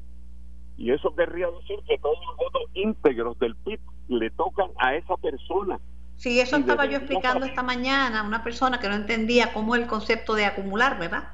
Y 0.77 0.91
eso 0.91 1.15
querría 1.15 1.47
decir 1.47 1.80
que 1.88 1.97
todos 1.97 2.19
los 2.25 2.38
votos 2.38 2.62
íntegros 2.73 3.38
del 3.39 3.56
PIB 3.56 3.80
le 4.10 4.30
tocan 4.32 4.69
a 4.77 4.95
esa 4.95 5.17
persona 5.17 5.80
Sí, 6.17 6.39
eso 6.39 6.58
estaba 6.58 6.86
yo 6.86 6.97
explicando 6.97 7.45
esta 7.45 7.62
mañana 7.62 8.21
a 8.21 8.23
una 8.23 8.43
persona 8.43 8.80
que 8.80 8.89
no 8.89 8.95
entendía 8.95 9.53
cómo 9.53 9.75
el 9.75 9.86
concepto 9.86 10.34
de 10.34 10.45
acumular, 10.45 10.97
¿verdad? 10.97 11.30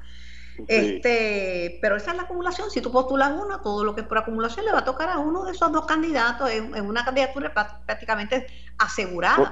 Este, 0.68 1.78
pero 1.82 1.96
esa 1.96 2.12
es 2.12 2.16
la 2.16 2.24
acumulación. 2.24 2.70
Si 2.70 2.80
tú 2.80 2.92
postulas 2.92 3.32
uno, 3.32 3.60
todo 3.60 3.84
lo 3.84 3.94
que 3.94 4.02
es 4.02 4.06
por 4.06 4.18
acumulación 4.18 4.64
le 4.64 4.72
va 4.72 4.78
a 4.78 4.84
tocar 4.84 5.08
a 5.08 5.18
uno 5.18 5.44
de 5.44 5.52
esos 5.52 5.72
dos 5.72 5.86
candidatos 5.86 6.50
en, 6.50 6.74
una 6.86 7.04
candidatura 7.04 7.52
prácticamente 7.52 8.46
asegurada. 8.78 9.50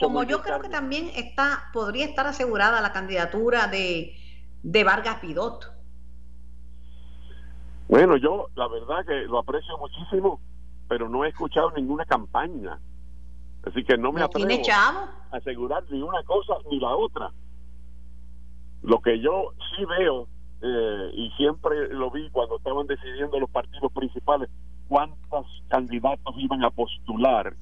Como 0.00 0.22
yo 0.22 0.42
creo 0.42 0.60
que 0.60 0.68
también 0.68 1.10
está, 1.14 1.64
podría 1.72 2.04
estar 2.04 2.26
asegurada 2.26 2.80
la 2.80 2.92
candidatura 2.92 3.66
de, 3.66 4.16
de 4.62 4.84
Vargas 4.84 5.18
Pidot. 5.20 5.72
Bueno, 7.88 8.16
yo 8.16 8.48
la 8.54 8.68
verdad 8.68 9.04
que 9.06 9.26
lo 9.26 9.38
aprecio 9.38 9.76
muchísimo, 9.78 10.40
pero 10.88 11.08
no 11.08 11.24
he 11.24 11.28
escuchado 11.28 11.70
ninguna 11.72 12.04
campaña 12.04 12.78
Así 13.66 13.82
que 13.84 13.96
no 13.96 14.12
me 14.12 14.22
atrevo 14.22 14.46
a 14.70 15.36
asegurar 15.36 15.84
ni 15.90 16.02
una 16.02 16.22
cosa 16.24 16.54
ni 16.70 16.78
la 16.78 16.94
otra. 16.94 17.30
Lo 18.82 19.00
que 19.00 19.18
yo 19.20 19.52
sí 19.74 19.84
veo, 19.86 20.28
eh, 20.66 21.10
y 21.12 21.30
siempre 21.32 21.88
lo 21.92 22.10
vi 22.10 22.30
cuando 22.30 22.56
estaban 22.56 22.86
decidiendo 22.86 23.38
los 23.38 23.50
partidos 23.50 23.92
principales, 23.92 24.48
cuántos 24.88 25.46
candidatos 25.68 26.34
iban 26.38 26.64
a 26.64 26.70
postular. 26.70 27.54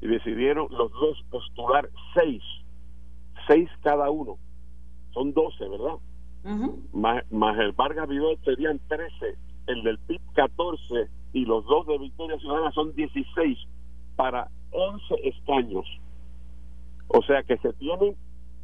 Y 0.00 0.08
decidieron 0.08 0.66
los 0.70 0.90
dos 0.90 1.22
postular 1.30 1.88
seis. 2.12 2.42
Seis 3.46 3.70
cada 3.82 4.10
uno. 4.10 4.36
Son 5.14 5.32
doce, 5.32 5.68
¿verdad? 5.68 5.94
más, 6.92 7.58
el 7.58 7.72
Vargas 7.72 8.08
Vidal 8.08 8.36
serían 8.44 8.80
trece. 8.88 9.36
El 9.68 9.84
del 9.84 9.98
PIB 9.98 10.20
catorce. 10.34 11.08
Y 11.32 11.44
los 11.44 11.64
dos 11.66 11.86
de 11.86 11.98
Victoria 11.98 12.36
Ciudadana 12.38 12.72
son 12.72 12.96
dieciséis 12.96 13.58
para 14.16 14.48
11 14.72 15.14
escaños. 15.22 15.86
O 17.06 17.22
sea 17.22 17.44
que 17.44 17.56
se 17.58 17.72
tienen 17.74 18.16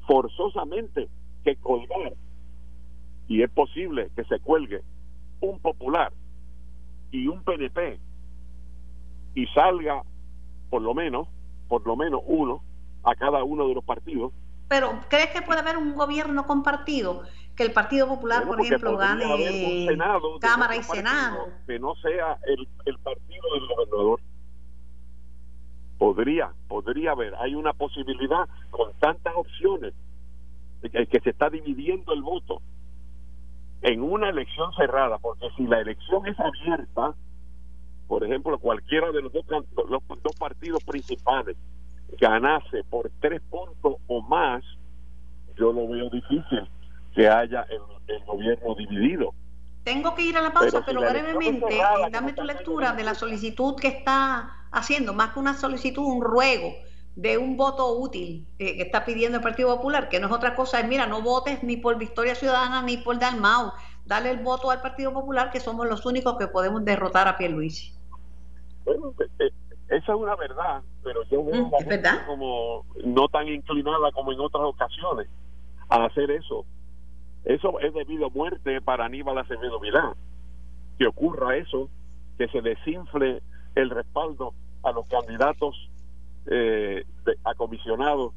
forzosamente 0.09 1.09
que 1.45 1.55
colgar. 1.57 2.15
Y 3.33 3.43
es 3.43 3.51
posible 3.51 4.11
que 4.15 4.25
se 4.25 4.41
cuelgue 4.41 4.83
un 5.41 5.59
popular 5.59 6.13
y 7.11 7.29
un 7.29 7.43
PNP 7.43 7.99
y 9.35 9.47
salga 9.47 10.03
por 10.69 10.83
lo 10.83 10.93
menos, 10.93 11.29
por 11.67 11.87
lo 11.87 11.97
menos 11.97 12.21
uno 12.27 12.63
a 13.03 13.15
cada 13.15 13.43
uno 13.43 13.67
de 13.69 13.75
los 13.75 13.85
partidos. 13.85 14.35
Pero 14.69 15.01
¿crees 15.09 15.29
que 15.29 15.41
puede 15.41 15.61
haber 15.61 15.79
un 15.79 15.95
gobierno 15.95 16.47
compartido? 16.47 17.23
Que 17.57 17.63
el 17.63 17.73
Partido 17.73 18.07
Popular, 18.07 18.47
por 18.47 18.61
ejemplo, 18.61 18.99
gane 18.99 19.25
Cámara 20.39 20.77
y 20.77 20.83
Senado. 20.83 21.49
Que 21.67 21.79
no 21.79 21.95
sea 22.03 22.37
el, 22.47 22.69
el 22.85 22.99
partido 22.99 23.45
del 23.55 23.67
gobernador. 23.67 24.21
Podría, 25.97 26.53
podría 26.69 27.13
haber. 27.13 27.35
Hay 27.37 27.55
una 27.55 27.73
posibilidad 27.73 28.47
con 28.71 28.93
tantas 28.99 29.33
opciones 29.35 29.95
que, 30.83 31.07
que 31.07 31.21
se 31.21 31.31
está 31.31 31.49
dividiendo 31.49 32.13
el 32.13 32.21
voto 32.21 32.61
en 33.83 34.03
una 34.03 34.31
elección 34.31 34.73
cerrada, 34.75 35.19
porque 35.19 35.49
si 35.57 35.67
la 35.67 35.81
elección 35.81 36.27
es 36.27 36.39
abierta, 36.39 37.15
por 38.07 38.25
ejemplo, 38.25 38.59
cualquiera 38.59 39.11
de 39.11 39.23
los 39.23 39.33
dos, 39.33 39.45
los 39.89 40.03
dos 40.23 40.37
partidos 40.39 40.83
principales 40.85 41.57
ganase 42.21 42.85
por 42.85 43.11
tres 43.21 43.41
puntos 43.51 43.97
o 44.07 44.23
más, 44.23 44.63
yo 45.57 45.73
lo 45.73 45.89
veo 45.89 46.09
difícil 46.11 46.69
que 47.15 47.29
haya 47.29 47.67
el, 47.71 47.81
gobierno 48.27 48.75
dividido. 48.75 49.33
Tengo 49.85 50.15
que 50.15 50.23
ir 50.23 50.37
a 50.37 50.43
la 50.43 50.53
pausa, 50.53 50.83
pero, 50.85 51.01
brevemente, 51.01 51.81
dame 52.11 52.35
tu 52.35 52.45
lectura 52.45 52.93
de 52.93 53.03
la 53.03 53.15
solicitud 53.15 53.75
que 53.77 53.89
está 53.89 54.67
haciendo 54.71 55.15
más 55.15 55.33
que 55.33 55.41
una 55.41 55.55
solicitud, 55.55 56.03
un 56.03 56.23
ruego 56.23 56.75
de 57.17 57.37
un 57.37 57.57
voto 57.57 57.93
útil 57.99 58.47
eh, 58.59 58.77
que 58.77 58.83
está 58.83 59.05
pidiendo 59.05 59.39
el 59.39 59.43
Partido 59.43 59.77
Popular, 59.77 60.09
que 60.09 60.19
no 60.19 60.29
es 60.29 60.33
otra 60.33 60.55
cosa, 60.55 60.81
es 60.81 60.89
mira, 60.89 61.07
no 61.07 61.21
votes 61.21 61.63
ni 61.63 61.77
por 61.77 61.99
Victoria 61.99 62.35
Ciudadana 62.35 62.83
ni 62.83 62.97
por 62.97 63.19
Dalmau, 63.19 63.73
dale 64.07 64.31
el 64.31 64.39
voto 64.39 64.71
al 64.71 64.81
Partido 64.81 65.13
Popular, 65.13 65.51
que 65.51 65.61
somos 65.61 65.87
los 65.87 66.07
únicos 66.07 66.39
que 66.39 66.47
podemos 66.47 66.85
derrotar 66.85 67.29
a 67.29 67.37
Pierluisi. 67.37 67.93
Bueno, 68.85 69.13
eh, 69.21 69.29
eh, 69.41 69.51
esa 69.89 70.13
es 70.13 70.19
una 70.19 70.37
verdad, 70.37 70.83
pero 71.03 71.23
yo 71.25 71.45
veo 71.45 71.67
mm, 71.67 71.71
como 72.27 72.87
no 73.05 73.29
tan 73.29 73.47
inclinada 73.47 74.11
como 74.13 74.33
en 74.33 74.41
otras 74.41 74.65
ocasiones 74.65 75.29
a 75.91 76.07
hacer 76.07 76.31
eso. 76.31 76.65
Eso 77.45 77.79
es 77.81 77.93
debido 77.93 78.27
a 78.27 78.31
muerte 78.31 78.81
para 78.81 79.05
Aníbal 79.05 79.39
Acevedo 79.39 79.81
Vilá. 79.81 80.15
Que 80.99 81.07
ocurra 81.07 81.57
eso, 81.57 81.91
que 82.39 82.49
se 82.49 82.63
desinfle 82.63 83.43
el 83.75 83.91
respaldo 83.91 84.55
a 84.83 84.93
los 84.93 85.07
candidatos 85.09 85.91
eh, 86.47 87.05
a 87.45 87.55
comisionados 87.55 88.33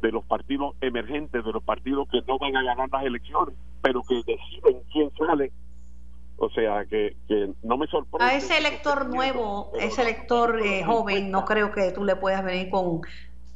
de 0.00 0.12
los 0.12 0.24
partidos 0.24 0.74
emergentes, 0.80 1.44
de 1.44 1.52
los 1.52 1.62
partidos 1.62 2.08
que 2.10 2.20
no 2.26 2.38
van 2.38 2.56
a 2.56 2.62
ganar 2.62 2.88
las 2.90 3.04
elecciones, 3.04 3.54
pero 3.82 4.02
que 4.02 4.16
deciden 4.16 4.82
quién 4.92 5.10
sale. 5.16 5.52
O 6.36 6.50
sea, 6.50 6.84
que, 6.84 7.16
que 7.28 7.52
no 7.62 7.78
me 7.78 7.86
sorprende. 7.86 8.24
A 8.24 8.36
ese 8.36 8.58
elector 8.58 9.08
nuevo, 9.08 9.70
ese 9.78 10.02
elector 10.02 10.60
eh, 10.60 10.82
joven, 10.84 11.30
no 11.30 11.44
creo 11.44 11.72
que 11.72 11.92
tú 11.92 12.04
le 12.04 12.16
puedas 12.16 12.44
venir 12.44 12.70
con 12.70 13.02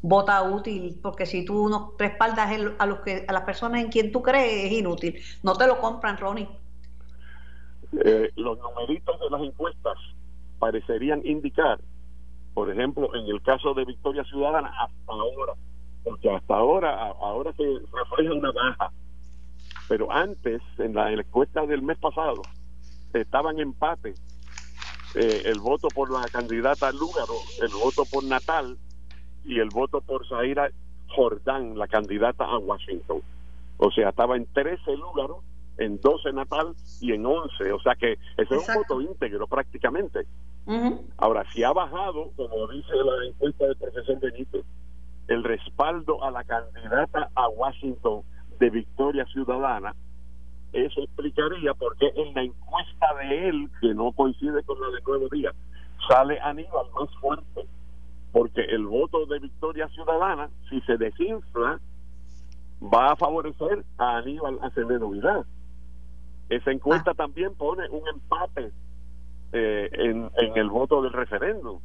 vota 0.00 0.42
útil, 0.42 0.98
porque 1.02 1.26
si 1.26 1.44
tú 1.44 1.68
no 1.68 1.94
respaldas 1.98 2.50
a, 2.78 2.86
los 2.86 3.00
que, 3.00 3.24
a 3.26 3.32
las 3.32 3.42
personas 3.42 3.82
en 3.82 3.90
quien 3.90 4.12
tú 4.12 4.22
crees, 4.22 4.66
es 4.66 4.72
inútil. 4.72 5.20
No 5.42 5.56
te 5.56 5.66
lo 5.66 5.80
compran, 5.80 6.16
Ronnie. 6.18 6.48
Eh, 8.04 8.30
los 8.36 8.58
numeritos 8.58 9.18
de 9.18 9.30
las 9.30 9.42
encuestas 9.42 9.96
parecerían 10.58 11.20
indicar, 11.24 11.80
por 12.58 12.72
ejemplo, 12.72 13.14
en 13.14 13.24
el 13.28 13.40
caso 13.40 13.72
de 13.72 13.84
Victoria 13.84 14.24
Ciudadana, 14.24 14.72
hasta 14.80 15.12
ahora, 15.12 15.52
porque 16.02 16.28
hasta 16.28 16.56
ahora, 16.56 17.14
ahora 17.20 17.52
se 17.52 17.62
refleja 17.62 18.34
una 18.34 18.50
baja, 18.50 18.90
pero 19.86 20.10
antes, 20.10 20.60
en 20.78 20.92
la 20.92 21.12
encuesta 21.12 21.64
del 21.66 21.82
mes 21.82 21.98
pasado, 21.98 22.42
estaban 23.12 23.60
empate 23.60 24.14
eh, 25.14 25.42
el 25.44 25.60
voto 25.60 25.86
por 25.86 26.10
la 26.10 26.26
candidata 26.32 26.90
Lúgaro, 26.90 27.34
el 27.62 27.72
voto 27.80 28.02
por 28.10 28.24
Natal 28.24 28.76
y 29.44 29.60
el 29.60 29.68
voto 29.68 30.00
por 30.00 30.26
Zaira 30.26 30.68
Jordán, 31.14 31.78
la 31.78 31.86
candidata 31.86 32.44
a 32.44 32.58
Washington. 32.58 33.22
O 33.76 33.92
sea, 33.92 34.08
estaba 34.08 34.36
en 34.36 34.46
13 34.46 34.96
Lúgaro 34.96 35.42
en 35.76 36.00
12 36.00 36.32
Natal 36.32 36.74
y 37.00 37.12
en 37.12 37.24
11. 37.24 37.72
O 37.72 37.80
sea 37.80 37.94
que 37.94 38.14
ese 38.36 38.56
es 38.56 38.68
un 38.68 38.74
voto 38.74 39.00
íntegro 39.00 39.46
prácticamente. 39.46 40.26
Ahora, 41.16 41.44
si 41.52 41.62
ha 41.62 41.72
bajado, 41.72 42.30
como 42.36 42.68
dice 42.68 42.92
la 42.92 43.26
encuesta 43.26 43.66
del 43.66 43.76
profesor 43.76 44.20
Benito, 44.20 44.58
el 45.26 45.42
respaldo 45.42 46.22
a 46.22 46.30
la 46.30 46.44
candidata 46.44 47.30
a 47.34 47.48
Washington 47.48 48.22
de 48.58 48.68
Victoria 48.68 49.24
Ciudadana, 49.26 49.94
eso 50.74 51.00
explicaría 51.00 51.72
por 51.72 51.96
qué 51.96 52.12
en 52.14 52.34
la 52.34 52.42
encuesta 52.42 53.06
de 53.18 53.48
él, 53.48 53.70
que 53.80 53.94
no 53.94 54.12
coincide 54.12 54.62
con 54.64 54.78
la 54.78 54.88
de 54.88 55.00
Nuevo 55.00 55.28
Día, 55.30 55.52
sale 56.06 56.38
Aníbal 56.40 56.86
más 56.98 57.14
fuerte. 57.20 57.66
Porque 58.30 58.60
el 58.60 58.86
voto 58.86 59.24
de 59.24 59.38
Victoria 59.38 59.88
Ciudadana, 59.88 60.50
si 60.68 60.82
se 60.82 60.98
desinfla, 60.98 61.80
va 62.82 63.12
a 63.12 63.16
favorecer 63.16 63.84
a 63.96 64.18
Aníbal 64.18 64.58
Acevedo 64.60 65.08
Vidal. 65.08 65.46
Esa 66.50 66.70
encuesta 66.70 67.12
ah. 67.12 67.14
también 67.14 67.54
pone 67.54 67.88
un 67.88 68.06
empate 68.06 68.70
eh, 69.52 69.88
en, 69.92 70.30
el 70.54 70.68
voto 70.70 71.02
del 71.02 71.12
referéndum. 71.12 71.80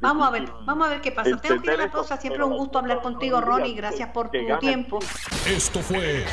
vamos 0.00 0.26
a 0.26 0.30
ver, 0.30 0.44
vamos 0.64 0.86
a 0.86 0.90
ver 0.90 1.00
qué 1.00 1.12
pasa. 1.12 1.36
Tengo 1.36 1.60
que 1.60 1.66
ir 1.66 1.74
a 1.74 1.84
la 1.84 1.90
cosa. 1.90 2.16
Siempre 2.16 2.44
un 2.44 2.56
gusto 2.56 2.78
hablar 2.78 3.00
contigo, 3.00 3.40
Ronnie. 3.40 3.74
Gracias 3.74 4.10
por 4.10 4.30
tu 4.30 4.38
tiempo. 4.60 4.98
Esto 5.48 5.80
fue 5.80 6.24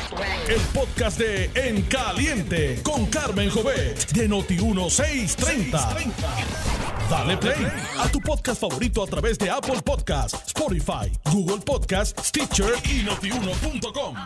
el 0.48 0.60
podcast 0.74 1.18
de 1.18 1.50
En 1.54 1.82
Caliente 1.82 2.80
con 2.82 3.06
Carmen 3.06 3.50
Jovet 3.50 4.10
de 4.12 4.28
Noti 4.28 4.54
1630. 4.54 5.78
Dale 7.10 7.36
play 7.36 7.66
a 7.98 8.08
tu 8.08 8.18
podcast 8.20 8.60
favorito 8.60 9.02
a 9.02 9.06
través 9.06 9.38
de 9.38 9.50
Apple 9.50 9.82
Podcasts, 9.84 10.42
Spotify, 10.46 11.12
Google 11.30 11.62
Podcasts, 11.64 12.28
Stitcher 12.28 12.72
y 12.84 13.02
notiuno.com. 13.02 14.16